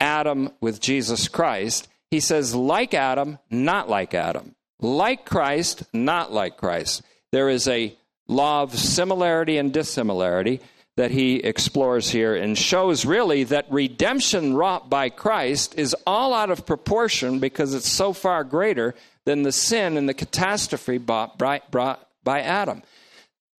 [0.00, 1.88] Adam with Jesus Christ.
[2.10, 4.54] He says, like Adam, not like Adam.
[4.80, 7.02] Like Christ, not like Christ.
[7.32, 7.94] There is a
[8.26, 10.60] law of similarity and dissimilarity
[10.96, 16.50] that he explores here and shows really that redemption wrought by Christ is all out
[16.50, 22.40] of proportion because it's so far greater than the sin and the catastrophe brought, by
[22.40, 22.82] Adam.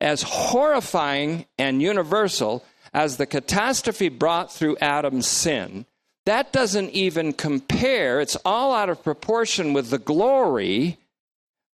[0.01, 5.87] As horrifying and universal as the catastrophe brought through Adam's sin,
[6.27, 8.21] that doesn't even compare.
[8.21, 10.99] It's all out of proportion with the glory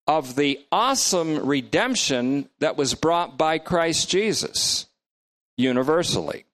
[0.07, 4.87] of the awesome redemption that was brought by Christ Jesus
[5.57, 6.45] universally.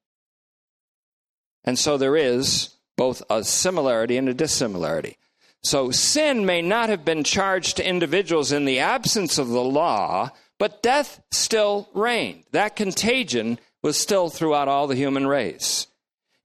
[1.63, 5.17] And so there is both a similarity and a dissimilarity.
[5.63, 10.31] So sin may not have been charged to individuals in the absence of the law,
[10.57, 12.43] but death still reigned.
[12.51, 15.87] That contagion was still throughout all the human race.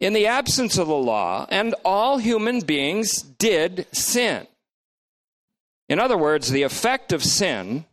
[0.01, 4.47] In the absence of the law, and all human beings did sin.
[5.95, 7.85] In other words, the effect of sin,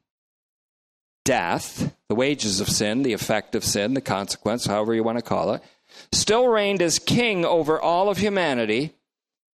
[1.23, 5.23] death, the wages of sin, the effect of sin, the consequence, however you want to
[5.23, 5.61] call it,
[6.11, 8.95] still reigned as king over all of humanity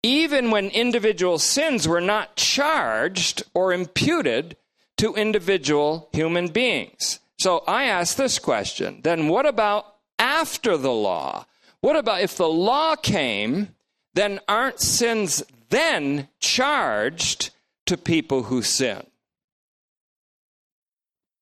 [0.05, 4.57] even when individual sins were not charged or imputed
[4.97, 7.19] to individual human beings.
[7.39, 11.47] So I ask this question then what about after the law?
[11.81, 13.75] What about if the law came,
[14.15, 17.51] then aren't sins then charged
[17.87, 19.07] to people who sin?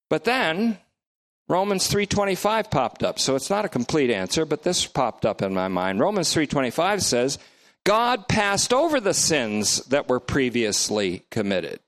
[0.08, 0.78] But then
[1.48, 3.18] Romans 3:25 popped up.
[3.18, 6.00] So it's not a complete answer, but this popped up in my mind.
[6.00, 7.38] Romans 3:25 says,
[7.84, 11.80] God passed over the sins that were previously committed.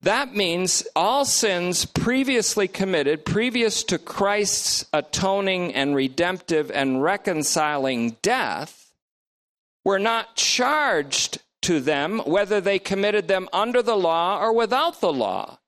[0.00, 8.92] That means all sins previously committed, previous to Christ's atoning and redemptive and reconciling death,
[9.82, 15.12] were not charged to them whether they committed them under the law or without the
[15.12, 15.58] law.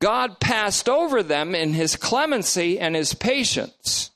[0.00, 4.10] God passed over them in his clemency and his patience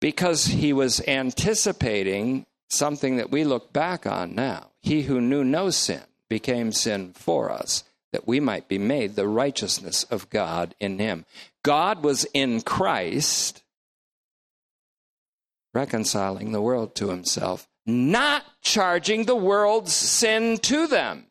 [0.00, 4.70] because he was anticipating something that we look back on now.
[4.80, 9.26] He who knew no sin became sin for us, that we might be made the
[9.26, 11.24] righteousness of God in him.
[11.62, 13.62] God was in Christ,
[15.74, 21.24] reconciling the world to himself, not charging the world's sin to them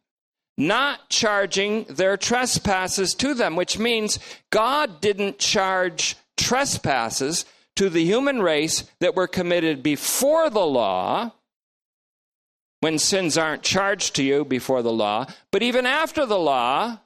[0.58, 4.18] not charging their trespasses to them, which means
[4.50, 7.46] God didn't charge trespasses
[7.76, 11.32] to the human race that were committed before the law,
[12.80, 17.00] when sins aren't charged to you before the law, but even after the law,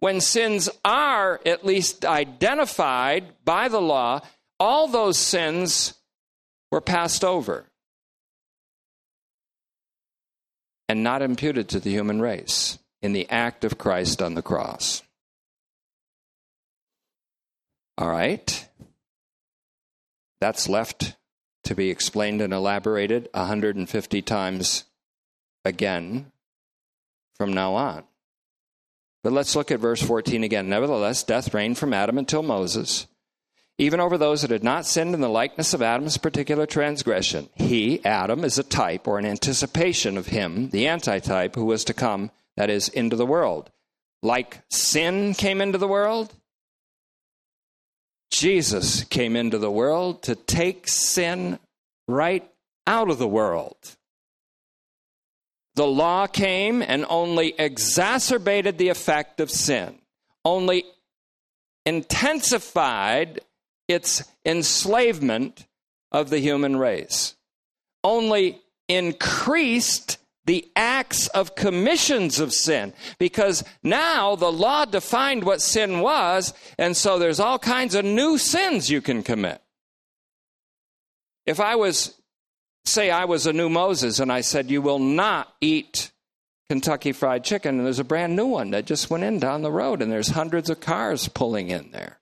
[0.00, 4.20] when sins are at least identified by the law,
[4.58, 5.94] all those sins
[6.70, 7.66] were passed over.
[10.92, 15.02] And not imputed to the human race in the act of Christ on the cross.
[17.96, 18.68] All right.
[20.38, 21.16] That's left
[21.64, 24.84] to be explained and elaborated 150 times
[25.64, 26.30] again
[27.38, 28.04] from now on.
[29.24, 30.68] But let's look at verse 14 again.
[30.68, 33.06] Nevertheless, death reigned from Adam until Moses
[33.78, 37.48] even over those that had not sinned in the likeness of Adam's particular transgression.
[37.54, 41.94] He, Adam, is a type or an anticipation of him, the antitype, who was to
[41.94, 43.70] come, that is, into the world.
[44.22, 46.32] Like sin came into the world,
[48.32, 51.58] Jesus came into the world to take sin
[52.08, 52.50] right
[52.86, 53.76] out of the world.
[55.74, 59.98] The law came and only exacerbated the effect of sin,
[60.44, 60.84] only
[61.84, 63.40] intensified
[63.92, 65.66] its enslavement
[66.10, 67.34] of the human race,
[68.04, 76.00] only increased the acts of commissions of sin because now the law defined what sin
[76.00, 79.62] was, and so there's all kinds of new sins you can commit.
[81.46, 82.20] If I was,
[82.84, 86.10] say, I was a new Moses and I said, You will not eat
[86.68, 89.70] Kentucky Fried Chicken, and there's a brand new one that just went in down the
[89.70, 92.18] road, and there's hundreds of cars pulling in there.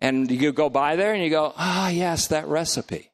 [0.00, 3.10] And you go by there and you go, ah, oh, yes, that recipe.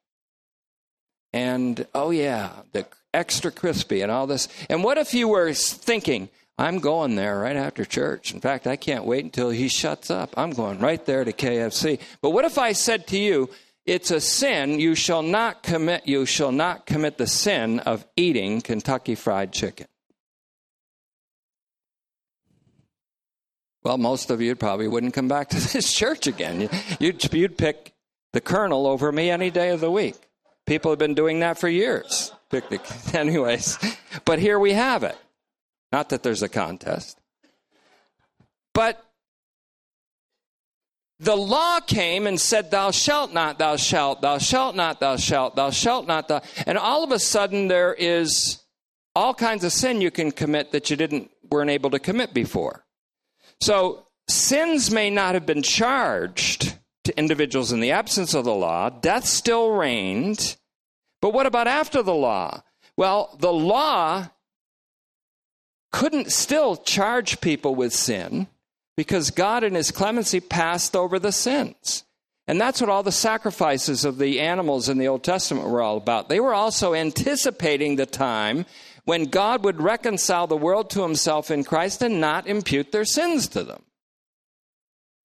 [1.33, 4.49] And oh, yeah, the extra crispy and all this.
[4.71, 6.29] And what if you were thinking,
[6.59, 8.33] I'm going there right after church.
[8.33, 10.33] In fact, I can't wait until he shuts up.
[10.37, 12.01] I'm going right there to KFC.
[12.23, 13.51] But what if I said to you,
[13.85, 18.61] it's a sin, you shall not commit you shall not commit the sin of eating
[18.61, 19.87] Kentucky fried chicken.
[23.87, 26.69] Well, most of you probably wouldn't come back to this church again.
[26.99, 27.95] You'd, you'd pick
[28.33, 30.17] the colonel over me any day of the week.
[30.67, 32.33] People have been doing that for years.
[32.51, 32.81] Pick the,
[33.17, 33.79] anyways,
[34.25, 35.17] but here we have it.
[35.93, 37.17] Not that there's a contest.
[38.75, 39.01] But
[41.21, 45.55] the law came and said, Thou shalt not, thou shalt, thou shalt not, thou shalt,
[45.55, 46.43] thou shalt not, thou.
[46.67, 48.65] And all of a sudden, there is
[49.15, 52.86] all kinds of sin you can commit that you didn't weren't able to commit before.
[53.61, 58.91] So sins may not have been charged to individuals in the absence of the law,
[58.91, 60.57] death still reigned.
[61.23, 62.63] But what about after the law?
[62.97, 64.29] Well, the law
[65.93, 68.49] couldn't still charge people with sin
[68.97, 72.05] because God in his clemency passed over the sins.
[72.49, 75.97] And that's what all the sacrifices of the animals in the Old Testament were all
[75.97, 76.29] about.
[76.29, 78.67] They were also anticipating the time
[79.07, 83.49] when God would reconcile the world to himself in Christ and not impute their sins
[83.49, 83.85] to them.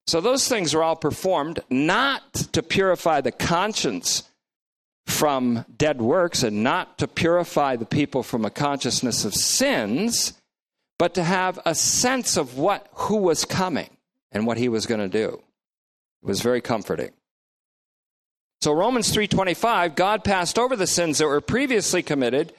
[0.07, 4.23] So those things are all performed not to purify the conscience
[5.07, 10.33] from dead works and not to purify the people from a consciousness of sins,
[10.99, 13.89] but to have a sense of what who was coming
[14.31, 15.41] and what he was going to do.
[16.21, 17.11] It was very comforting.
[18.61, 22.53] So Romans 3:25 God passed over the sins that were previously committed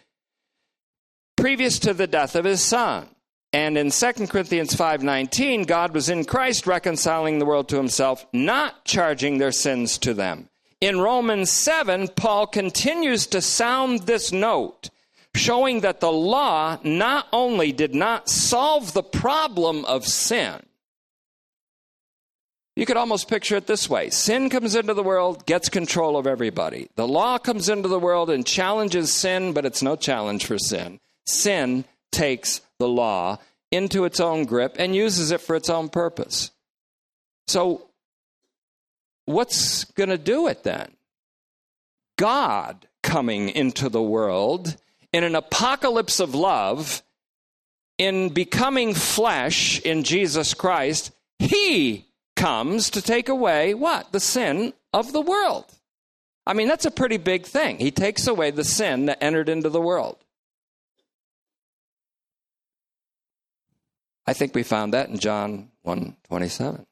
[1.42, 3.04] previous to the death of his son.
[3.52, 8.84] And in 2 Corinthians 5:19, God was in Christ reconciling the world to himself, not
[8.84, 10.50] charging their sins to them.
[10.80, 14.90] In Romans 7, Paul continues to sound this note,
[15.34, 20.64] showing that the law not only did not solve the problem of sin,
[22.76, 26.28] you could almost picture it this way sin comes into the world, gets control of
[26.28, 26.88] everybody.
[26.94, 31.00] The law comes into the world and challenges sin, but it's no challenge for sin
[31.26, 33.38] sin takes the law
[33.70, 36.50] into its own grip and uses it for its own purpose.
[37.46, 37.88] So,
[39.24, 40.92] what's going to do it then?
[42.18, 44.76] God coming into the world
[45.12, 47.02] in an apocalypse of love,
[47.98, 52.06] in becoming flesh in Jesus Christ, he
[52.36, 54.12] comes to take away what?
[54.12, 55.66] The sin of the world.
[56.46, 57.78] I mean, that's a pretty big thing.
[57.78, 60.16] He takes away the sin that entered into the world.
[64.26, 66.86] I think we found that in John 127,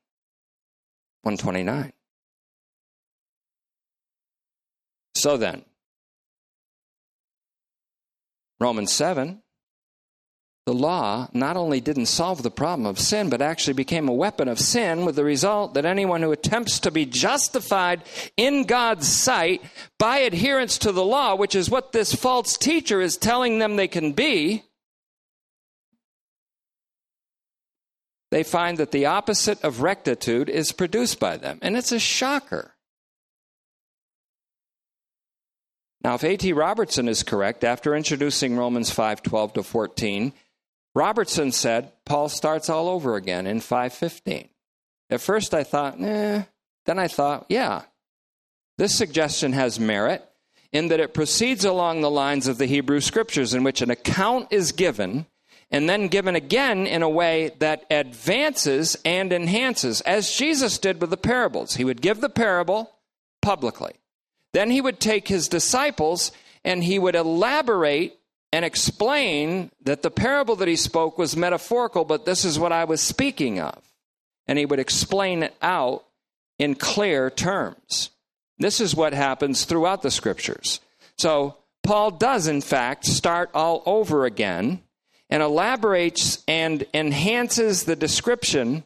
[1.23, 1.93] 129.
[5.15, 5.65] So then,
[8.59, 9.43] Romans 7
[10.71, 14.47] the law not only didn't solve the problem of sin, but actually became a weapon
[14.47, 18.05] of sin, with the result that anyone who attempts to be justified
[18.37, 19.63] in God's sight
[19.99, 23.89] by adherence to the law, which is what this false teacher is telling them they
[23.89, 24.63] can be,
[28.31, 31.59] they find that the opposite of rectitude is produced by them.
[31.63, 32.73] And it's a shocker.
[36.03, 36.53] Now, if A.T.
[36.53, 40.33] Robertson is correct, after introducing Romans 5 12 to 14,
[40.95, 44.49] Robertson said Paul starts all over again in 515.
[45.11, 46.45] At first I thought, eh.
[46.87, 47.83] Then I thought, yeah,
[48.79, 50.27] this suggestion has merit
[50.73, 54.49] in that it proceeds along the lines of the Hebrew scriptures in which an account
[54.51, 55.27] is given
[55.71, 61.11] and then given again in a way that advances and enhances, as Jesus did with
[61.11, 61.77] the parables.
[61.77, 62.91] He would give the parable
[63.41, 63.95] publicly.
[64.53, 66.33] Then he would take his disciples
[66.65, 68.19] and he would elaborate
[68.53, 72.85] and explain that the parable that he spoke was metaphorical, but this is what I
[72.85, 73.81] was speaking of.
[74.49, 76.05] And he would explain it out
[76.59, 78.11] in clear terms.
[78.59, 80.81] This is what happens throughout the scriptures.
[81.17, 84.83] So, Paul does, in fact, start all over again
[85.31, 88.85] and elaborates and enhances the description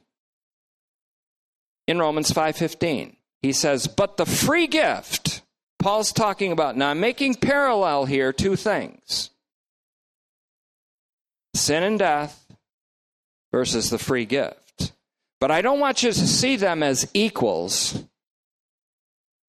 [1.89, 3.17] in Romans 5:15.
[3.43, 5.43] He says, "But the free gift."
[5.79, 9.31] Paul's talking about now I'm making parallel here two things
[11.55, 12.47] sin and death
[13.53, 14.93] versus the free gift.
[15.41, 18.03] But I don't want you to see them as equals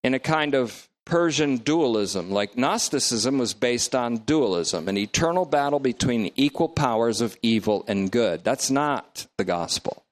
[0.04, 5.80] in a kind of Persian dualism, like Gnosticism was based on dualism, an eternal battle
[5.80, 8.44] between equal powers of evil and good.
[8.44, 10.04] That's not the gospel.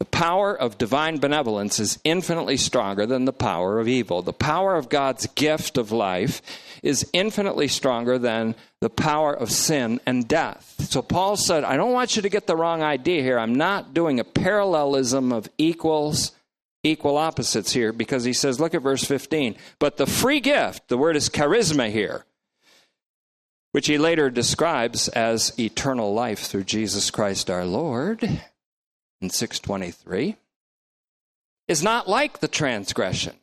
[0.00, 4.22] The power of divine benevolence is infinitely stronger than the power of evil.
[4.22, 6.40] The power of God's gift of life
[6.84, 10.76] is infinitely stronger than the power of sin and death.
[10.88, 13.40] So Paul said, I don't want you to get the wrong idea here.
[13.40, 16.30] I'm not doing a parallelism of equals,
[16.88, 19.56] equal opposites here, because he says, look at verse 15.
[19.78, 22.24] But the free gift, the word is charisma here,
[23.72, 28.22] which he later describes as eternal life through Jesus Christ our Lord
[29.20, 30.36] in 623
[31.66, 33.34] is not like the transgression.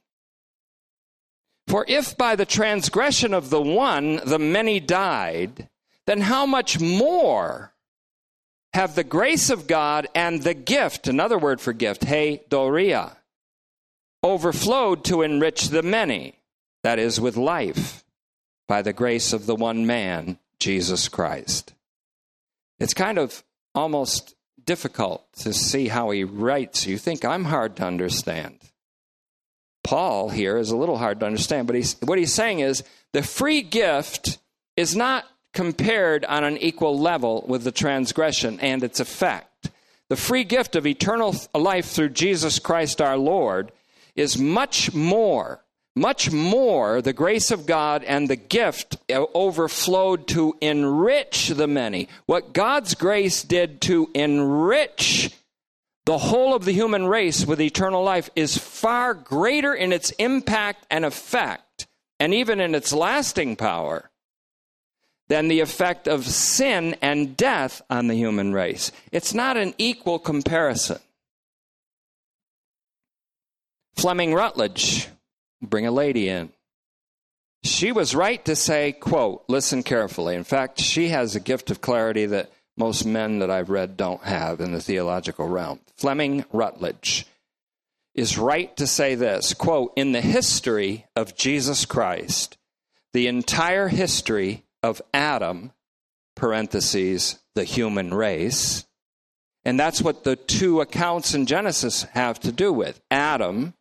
[1.67, 5.69] For if by the transgression of the one the many died,
[6.05, 7.73] then how much more
[8.73, 13.17] have the grace of God and the gift, another word for gift, hey, doria,
[14.25, 16.33] overflowed to enrich the many,
[16.81, 18.03] that is, with life,
[18.67, 21.73] by the grace of the one man, Jesus Christ.
[22.79, 23.43] It's kind of
[23.75, 26.87] almost difficult to see how he writes.
[26.87, 28.57] You think I'm hard to understand.
[29.83, 33.21] Paul here is a little hard to understand, but he's, what he's saying is the
[33.21, 34.39] free gift
[34.75, 39.69] is not compared on an equal level with the transgression and its effect.
[40.09, 43.71] The free gift of eternal life through Jesus Christ our Lord
[44.15, 51.47] is much more much more the grace of God and the gift overflowed to enrich
[51.49, 52.09] the many.
[52.25, 55.33] What God's grace did to enrich
[56.05, 60.85] the whole of the human race with eternal life is far greater in its impact
[60.91, 61.87] and effect,
[62.19, 64.11] and even in its lasting power,
[65.29, 68.91] than the effect of sin and death on the human race.
[69.11, 70.99] It's not an equal comparison.
[73.95, 75.07] Fleming Rutledge
[75.61, 76.51] bring a lady in.
[77.63, 80.35] She was right to say, quote, listen carefully.
[80.35, 84.23] In fact, she has a gift of clarity that most men that I've read don't
[84.23, 85.79] have in the theological realm.
[85.95, 87.25] Fleming Rutledge
[88.13, 92.57] is right to say this, quote, in the history of Jesus Christ,
[93.13, 95.71] the entire history of Adam,
[96.35, 98.85] parentheses, the human race,
[99.63, 103.01] and that's what the two accounts in Genesis have to do with.
[103.09, 103.73] Adam,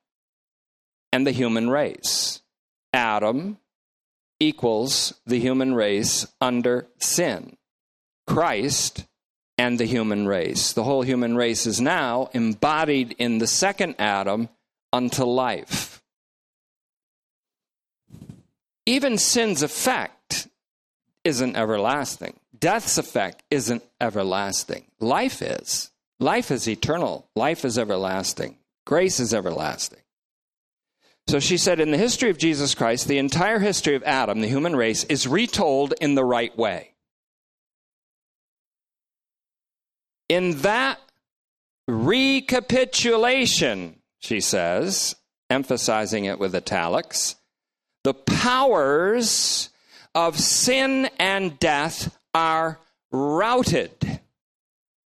[1.14, 2.40] and the human race.
[2.92, 3.56] Adam
[4.40, 7.56] equals the human race under sin.
[8.26, 9.06] Christ
[9.56, 10.72] and the human race.
[10.72, 14.48] The whole human race is now embodied in the second Adam
[14.92, 16.02] unto life.
[18.84, 20.48] Even sin's effect
[21.22, 22.34] isn't everlasting.
[22.58, 24.86] Death's effect isn't everlasting.
[24.98, 25.92] Life is.
[26.18, 30.03] Life is eternal, life is everlasting, grace is everlasting.
[31.26, 34.48] So she said, in the history of Jesus Christ, the entire history of Adam, the
[34.48, 36.90] human race, is retold in the right way.
[40.28, 41.00] In that
[41.88, 45.16] recapitulation, she says,
[45.48, 47.36] emphasizing it with italics,
[48.04, 49.70] the powers
[50.14, 52.78] of sin and death are
[53.10, 54.20] routed.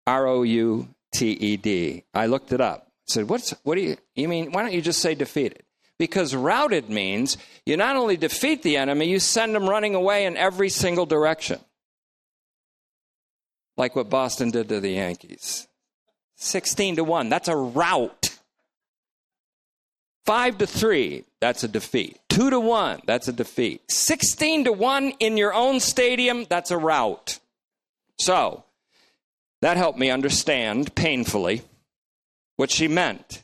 [0.06, 2.04] R O U T E D.
[2.14, 2.86] I looked it up.
[2.86, 4.52] I said, What's, what do you, you mean?
[4.52, 5.63] Why don't you just say defeated?
[5.98, 10.36] Because routed means you not only defeat the enemy, you send them running away in
[10.36, 11.60] every single direction.
[13.76, 15.68] Like what Boston did to the Yankees.
[16.36, 17.28] 16 to 1.
[17.28, 18.36] That's a rout.
[20.26, 21.24] 5 to 3.
[21.40, 22.18] That's a defeat.
[22.30, 23.02] 2 to 1.
[23.06, 23.82] That's a defeat.
[23.90, 26.46] 16 to 1 in your own stadium.
[26.48, 27.38] That's a rout.
[28.18, 28.64] So,
[29.60, 31.62] that helped me understand painfully
[32.56, 33.43] what she meant.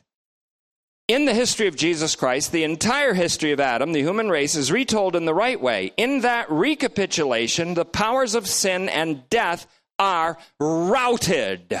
[1.11, 4.71] In the history of Jesus Christ, the entire history of Adam, the human race, is
[4.71, 5.91] retold in the right way.
[5.97, 9.67] In that recapitulation, the powers of sin and death
[9.99, 11.77] are routed.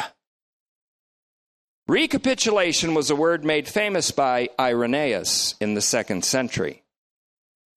[1.87, 6.83] Recapitulation was a word made famous by Irenaeus in the second century.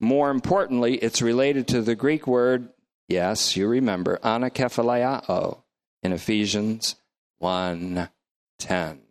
[0.01, 2.69] More importantly, it's related to the Greek word,
[3.09, 5.63] yes, you remember, anakephaliao
[6.03, 6.97] in Ephesians
[7.41, 9.04] 1:10.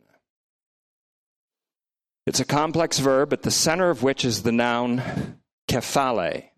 [2.26, 6.50] It's a complex verb at the center of which is the noun kephale.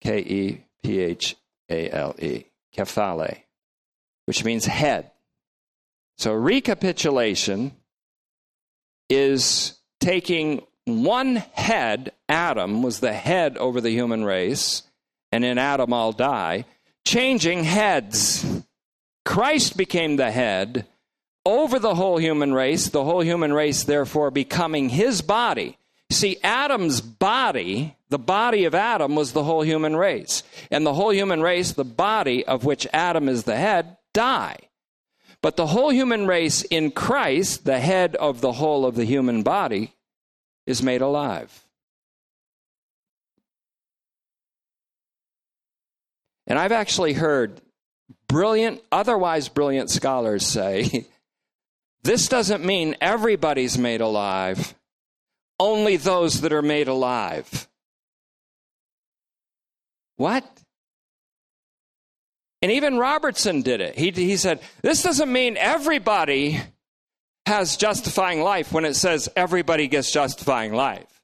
[0.00, 1.36] K E P H
[1.68, 2.44] A L E.
[2.74, 3.42] Kephale,
[4.26, 5.10] which means head.
[6.18, 7.72] So recapitulation
[9.08, 14.82] is taking one head, Adam was the head over the human race,
[15.32, 16.64] and in Adam I'll die,
[17.04, 18.44] changing heads.
[19.24, 20.86] Christ became the head
[21.44, 25.78] over the whole human race, the whole human race therefore becoming his body.
[26.10, 30.42] See, Adam's body, the body of Adam, was the whole human race.
[30.70, 34.56] And the whole human race, the body of which Adam is the head, die.
[35.40, 39.42] But the whole human race in Christ, the head of the whole of the human
[39.42, 39.94] body,
[40.66, 41.64] is made alive.
[46.46, 47.60] And I've actually heard
[48.26, 51.06] brilliant, otherwise brilliant scholars say
[52.02, 54.74] this doesn't mean everybody's made alive,
[55.58, 57.68] only those that are made alive.
[60.16, 60.44] What?
[62.62, 63.96] And even Robertson did it.
[63.96, 66.60] He, he said, This doesn't mean everybody
[67.46, 71.22] has justifying life when it says everybody gets justifying life.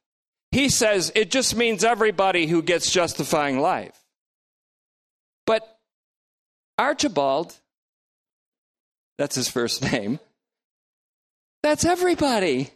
[0.51, 3.97] He says it just means everybody who gets justifying life.
[5.45, 5.77] But
[6.77, 7.53] Archibald,
[9.17, 10.19] that's his first name,
[11.67, 12.69] that's everybody.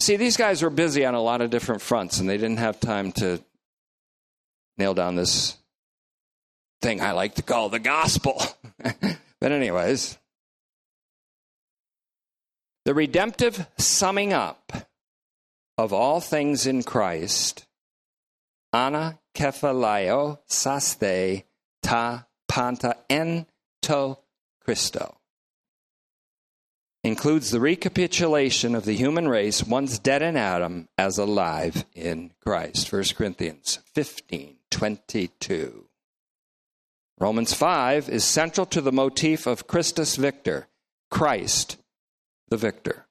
[0.00, 2.80] See, these guys were busy on a lot of different fronts, and they didn't have
[2.80, 3.40] time to
[4.76, 5.56] nail down this
[6.82, 8.42] thing I like to call the gospel.
[9.40, 10.18] but, anyways,
[12.84, 14.72] the redemptive summing up
[15.78, 17.66] of all things in Christ,
[18.72, 21.44] ana kephalio saste
[21.84, 23.46] ta panta en
[23.82, 24.18] to
[24.64, 25.15] Christo
[27.06, 32.92] includes the recapitulation of the human race once dead in Adam as alive in Christ.
[32.92, 35.88] 1 Corinthians 15 22.
[37.18, 40.68] Romans 5 is central to the motif of Christus Victor,
[41.10, 41.78] Christ
[42.48, 43.06] the victor.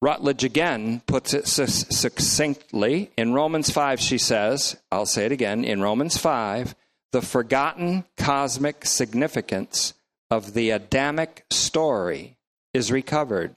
[0.00, 3.10] Rutledge again puts it succinctly.
[3.16, 6.74] In Romans 5, she says, I'll say it again, in Romans 5,
[7.12, 9.94] the forgotten cosmic significance
[10.30, 12.36] of the Adamic story
[12.72, 13.54] is recovered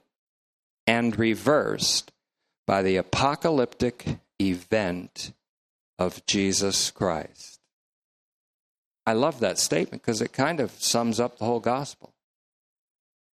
[0.86, 2.12] and reversed
[2.66, 5.32] by the apocalyptic event
[5.98, 7.60] of Jesus Christ.
[9.06, 12.12] I love that statement because it kind of sums up the whole gospel.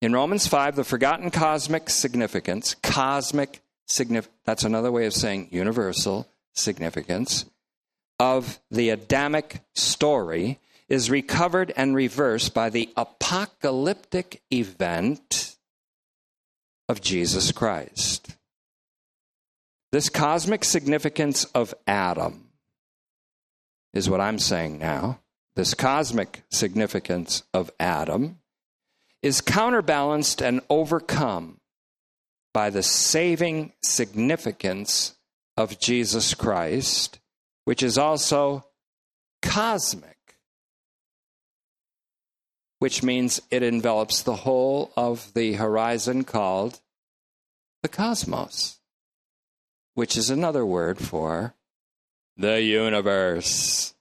[0.01, 6.27] In Romans 5, the forgotten cosmic significance, cosmic significance, that's another way of saying universal
[6.53, 7.45] significance,
[8.19, 10.59] of the Adamic story
[10.89, 15.55] is recovered and reversed by the apocalyptic event
[16.89, 18.35] of Jesus Christ.
[19.91, 22.49] This cosmic significance of Adam
[23.93, 25.19] is what I'm saying now.
[25.55, 28.39] This cosmic significance of Adam
[29.21, 31.59] is counterbalanced and overcome
[32.53, 35.15] by the saving significance
[35.57, 37.19] of Jesus Christ,
[37.65, 38.65] which is also
[39.41, 40.12] cosmic.
[42.83, 46.81] Which means it envelops the whole of the horizon called
[47.81, 48.81] the cosmos,
[49.93, 51.55] which is another word for
[52.35, 53.93] the universe.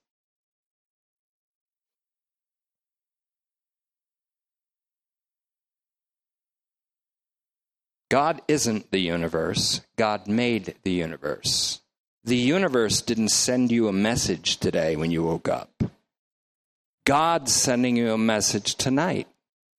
[8.11, 9.83] God isn't the universe.
[9.95, 11.83] God made the universe.
[12.25, 15.85] The universe didn't send you a message today when you woke up.
[17.05, 19.27] God's sending you a message tonight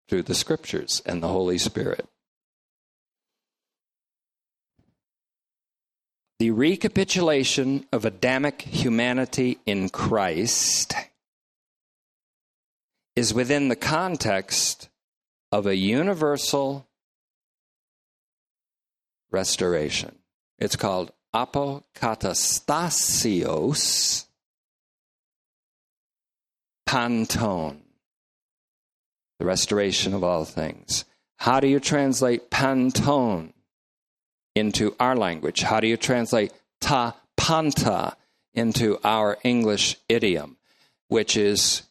[0.10, 2.06] through the scriptures and the Holy Spirit.
[6.40, 10.94] The recapitulation of Adamic humanity in Christ
[13.16, 14.90] is within the context
[15.52, 16.86] of a universal
[19.32, 20.18] restoration.
[20.60, 24.26] It's called apokatastasios
[26.94, 27.82] panton,
[29.40, 31.06] the restoration of all things.
[31.38, 33.52] How do you translate panton
[34.56, 35.64] into our language?
[35.64, 38.16] How do you translate ta panta
[38.54, 40.58] into our English idiom,
[41.08, 41.82] which is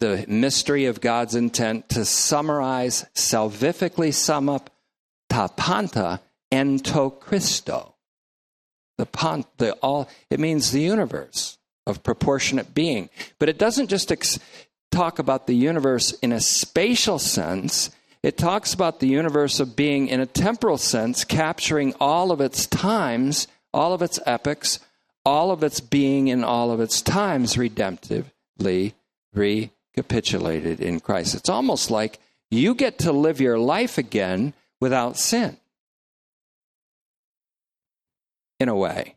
[0.00, 4.68] the mystery of God's intent to summarize, salvifically sum up
[5.28, 6.20] ta panta
[6.50, 7.94] ento Christo.
[8.98, 11.56] The pont, the all, it means the universe
[11.90, 13.10] of proportionate being.
[13.38, 14.38] But it doesn't just ex-
[14.90, 17.90] talk about the universe in a spatial sense,
[18.22, 22.66] it talks about the universe of being in a temporal sense, capturing all of its
[22.66, 24.78] times, all of its epochs,
[25.24, 28.92] all of its being in all of its times redemptively
[29.32, 31.34] recapitulated in Christ.
[31.34, 32.18] It's almost like
[32.50, 35.56] you get to live your life again without sin
[38.58, 39.14] in a way.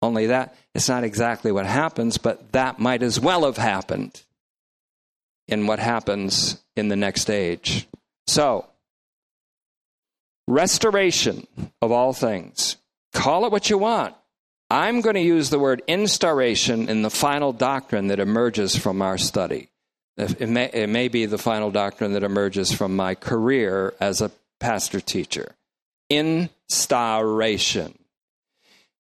[0.00, 4.22] Only that it's not exactly what happens, but that might as well have happened
[5.48, 7.88] in what happens in the next age.
[8.26, 8.66] So,
[10.46, 11.46] restoration
[11.82, 12.76] of all things.
[13.12, 14.14] Call it what you want.
[14.70, 19.16] I'm going to use the word instauration in the final doctrine that emerges from our
[19.16, 19.70] study.
[20.18, 24.30] It may, it may be the final doctrine that emerges from my career as a
[24.60, 25.54] pastor teacher.
[26.10, 27.97] Instauration.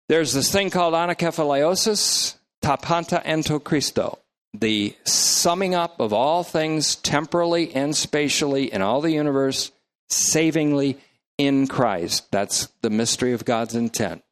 [0.08, 4.18] There's this thing called anakephalaiosis, tapanta ento Christo,
[4.52, 9.72] the summing up of all things temporally and spatially in all the universe,
[10.10, 10.98] savingly
[11.38, 12.30] in Christ.
[12.30, 14.22] That's the mystery of God's intent.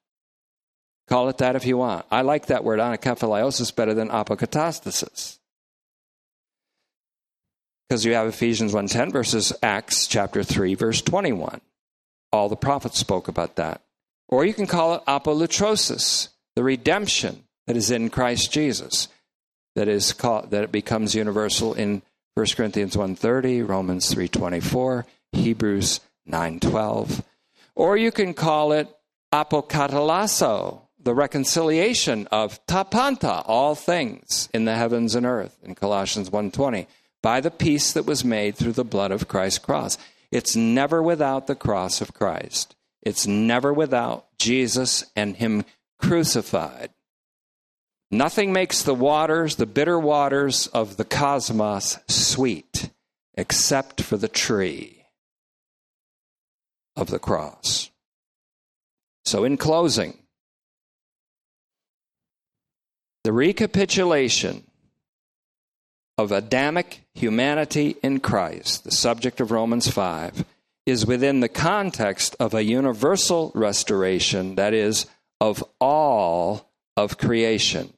[1.08, 2.06] Call it that if you want.
[2.10, 5.38] I like that word anakephalaiosis better than apokatastasis.
[7.88, 11.60] Because you have Ephesians 1.10 versus Acts chapter 3 verse 21.
[12.30, 13.82] All the prophets spoke about that.
[14.32, 19.08] Or you can call it apolutrosis, the redemption that is in Christ Jesus,
[19.74, 22.00] that is called, that it becomes universal in
[22.32, 27.22] 1 Corinthians 1.30, Romans 3.24, Hebrews 9.12.
[27.74, 28.88] Or you can call it
[29.34, 36.86] apokatallasso, the reconciliation of tapanta, all things in the heavens and earth, in Colossians 1.20,
[37.22, 39.98] by the peace that was made through the blood of Christ's cross.
[40.30, 42.74] It's never without the cross of Christ.
[43.02, 45.64] It's never without Jesus and Him
[45.98, 46.90] crucified.
[48.10, 52.90] Nothing makes the waters, the bitter waters of the cosmos, sweet
[53.34, 55.06] except for the tree
[56.94, 57.90] of the cross.
[59.24, 60.18] So, in closing,
[63.24, 64.64] the recapitulation
[66.18, 70.44] of Adamic humanity in Christ, the subject of Romans 5,
[70.86, 75.06] is within the context of a universal restoration, that is,
[75.40, 77.92] of all of creation.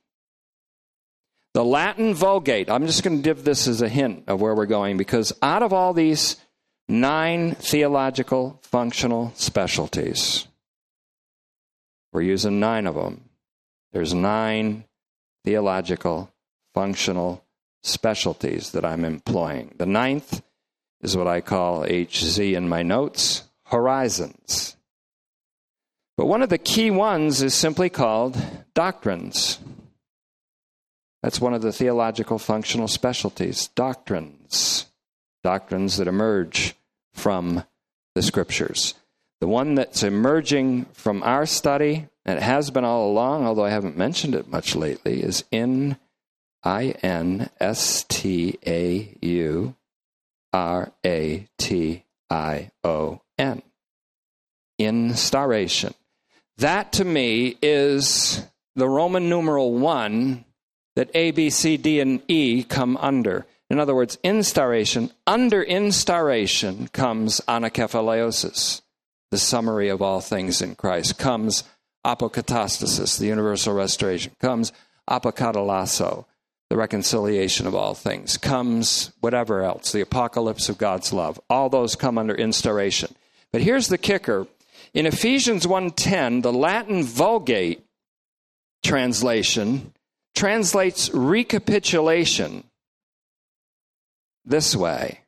[1.55, 4.67] The Latin Vulgate, I'm just going to give this as a hint of where we're
[4.67, 6.37] going because out of all these
[6.89, 10.47] nine theological functional specialties,
[12.13, 13.29] we're using nine of them.
[13.93, 14.85] There's nine
[15.45, 16.33] theological
[16.75, 17.45] functional
[17.85, 19.75] specialties that I'm employing.
[19.79, 20.43] The ninth
[21.05, 24.77] is what I call HZ in my notes horizons.
[26.17, 28.37] But one of the key ones is simply called
[28.73, 29.59] doctrines.
[31.23, 34.87] That's one of the theological functional specialties doctrines.
[35.43, 36.75] Doctrines that emerge
[37.13, 37.65] from
[38.15, 38.95] the scriptures.
[39.41, 43.71] The one that's emerging from our study, and it has been all along, although I
[43.71, 45.99] haven't mentioned it much lately, is in
[46.63, 49.75] I N S T A U
[50.55, 53.63] R A T I O N.
[54.79, 55.95] Instauration.
[56.59, 58.47] That to me is
[58.77, 60.45] the Roman numeral one
[60.95, 63.47] that A, B, C, D, and E come under.
[63.69, 68.83] In other words, instauration, under instauration comes anakephalaiosis,
[69.33, 71.65] the summary of all things in Christ, comes
[72.07, 74.73] apokatastasis, the universal restoration, comes
[75.11, 76.27] apokatallasso,
[76.75, 81.39] the reconciliation of all things, comes whatever else, the apocalypse of God's love.
[81.49, 83.15] All those come under instauration.
[83.53, 84.49] But here's the kicker.
[84.93, 87.87] In Ephesians 1:10, the Latin Vulgate
[88.83, 89.93] translation
[90.35, 92.65] translates recapitulation
[94.45, 95.21] this way.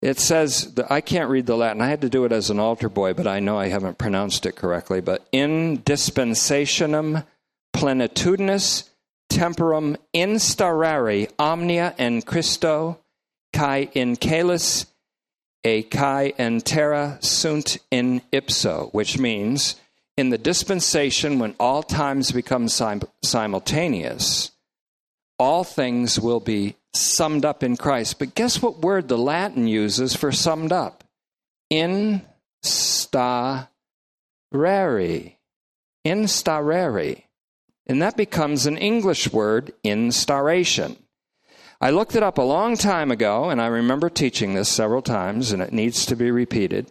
[0.00, 1.82] It says, I can't read the Latin.
[1.82, 4.46] I had to do it as an altar boy, but I know I haven't pronounced
[4.46, 5.02] it correctly.
[5.02, 7.26] But in dispensationem
[7.74, 8.88] plenitudinus
[9.30, 12.98] temporum instaurare omnia en Christo
[13.52, 14.86] kai in calis
[15.64, 19.76] e kai en terra sunt in ipso, which means
[20.16, 24.52] in the dispensation when all times become sim- simultaneous,
[25.38, 28.18] all things will be summed up in Christ.
[28.18, 31.04] But guess what word the Latin uses for summed up?
[31.70, 32.22] Instaurare.
[36.06, 37.22] Instaurare.
[37.86, 40.96] And that becomes an English word, instauration.
[41.80, 45.52] I looked it up a long time ago, and I remember teaching this several times,
[45.52, 46.90] and it needs to be repeated.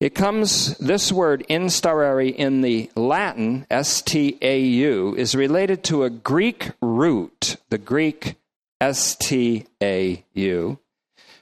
[0.00, 6.04] It comes, this word instaurare in the Latin, S T A U, is related to
[6.04, 8.36] a Greek root, the Greek
[8.80, 10.78] S T A U,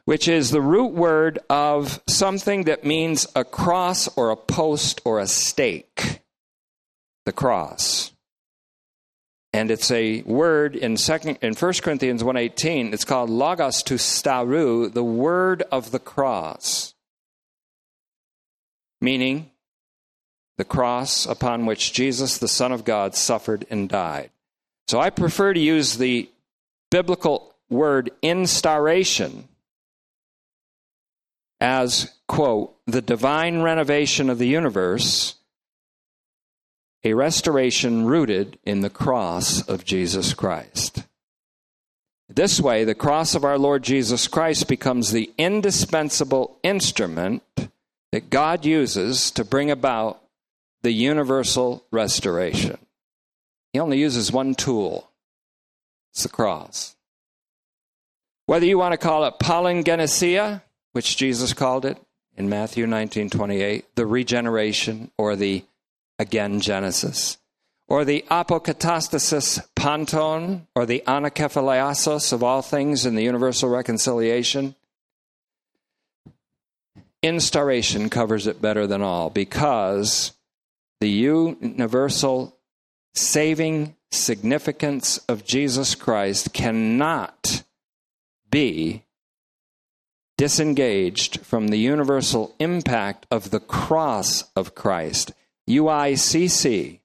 [0.07, 5.21] which is the root word of something that means a cross or a post or
[5.21, 6.21] a stake.
[7.27, 8.13] The cross.
[9.57, 14.93] And it's a word in second in 1 Corinthians 1:18, it's called logos tou staurou,
[14.93, 16.93] the word of the cross.
[19.01, 19.51] Meaning
[20.59, 24.29] the cross upon which Jesus, the Son of God, suffered and died.
[24.89, 26.29] So I prefer to use the
[26.91, 29.49] biblical word instauration
[31.63, 35.37] as, quote, the divine renovation of the universe,
[37.07, 41.05] a restoration rooted in the cross of Jesus Christ.
[42.29, 47.45] This way, the cross of our Lord Jesus Christ becomes the indispensable instrument
[48.11, 50.21] that God uses to bring about
[50.83, 52.77] the universal restoration.
[53.73, 55.09] He only uses one tool
[56.13, 56.97] it's the cross.
[58.47, 61.99] Whether you want to call it palingenesia, which Jesus called it
[62.37, 65.63] in Matthew 19:28, the regeneration or the
[66.19, 67.39] again Genesis,
[67.89, 74.75] or the apokatastasis panton, or the anakephalaiosis of all things in the universal reconciliation,
[77.23, 80.33] instauration covers it better than all because
[81.01, 82.57] the universal
[83.15, 87.63] saving significance of Jesus Christ cannot
[88.51, 89.05] be
[90.37, 95.33] disengaged from the universal impact of the cross of Christ.
[95.69, 97.01] UICC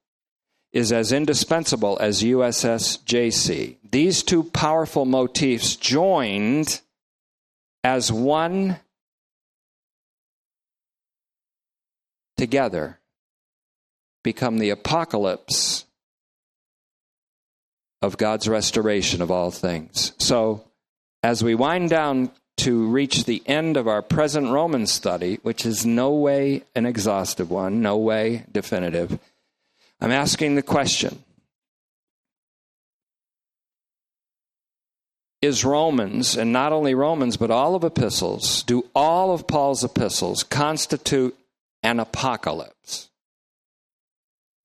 [0.72, 3.76] is as indispensable as USSJC.
[3.90, 6.80] These two powerful motifs joined
[7.84, 8.78] as one
[12.36, 12.98] together
[14.22, 15.84] become the apocalypse
[18.00, 20.12] of God's restoration of all things.
[20.18, 20.64] So,
[21.22, 22.30] as we wind down
[22.62, 27.50] to reach the end of our present Roman study, which is no way an exhaustive
[27.50, 29.18] one, no way definitive,
[30.00, 31.22] I'm asking the question
[35.40, 40.42] Is Romans, and not only Romans, but all of epistles, do all of Paul's epistles
[40.42, 41.36] constitute
[41.82, 43.10] an apocalypse?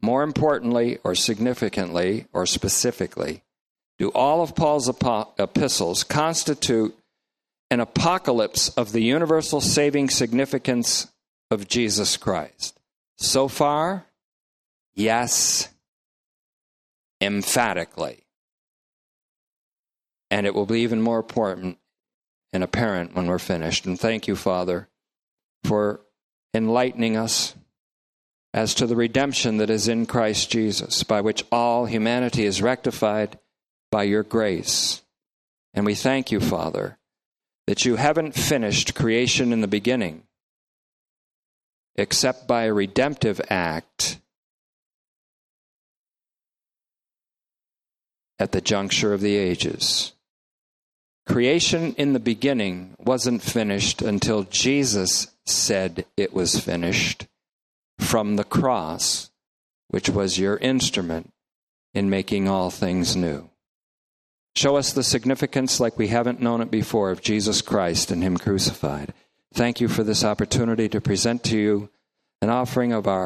[0.02, 3.44] More importantly, or significantly, or specifically,
[3.98, 4.90] do all of Paul's
[5.40, 6.97] epistles constitute
[7.70, 11.08] an apocalypse of the universal saving significance
[11.52, 12.80] of Jesus Christ?
[13.18, 14.06] So far,
[14.96, 15.70] yes,
[17.22, 18.24] emphatically.
[20.30, 21.78] And it will be even more important
[22.54, 23.86] and apparent when we're finished.
[23.86, 24.88] And thank you, Father,
[25.64, 26.02] for
[26.54, 27.56] enlightening us
[28.54, 33.38] as to the redemption that is in Christ Jesus, by which all humanity is rectified
[33.92, 35.02] by your grace.
[35.74, 36.98] And we thank you, Father,
[37.68, 40.24] that you haven't finished creation in the beginning,
[41.96, 44.20] except by a redemptive act
[48.40, 50.14] at the juncture of the ages.
[51.26, 57.28] Creation in the beginning wasn't finished until Jesus said it was finished
[58.00, 59.30] from the cross,
[59.90, 61.34] which was your instrument
[61.94, 63.50] in making all things new.
[64.58, 68.38] Show us the significance, like we haven't known it before, of Jesus Christ and Him
[68.38, 69.14] crucified.
[69.54, 71.90] Thank you for this opportunity to present to you
[72.42, 73.24] an offering of our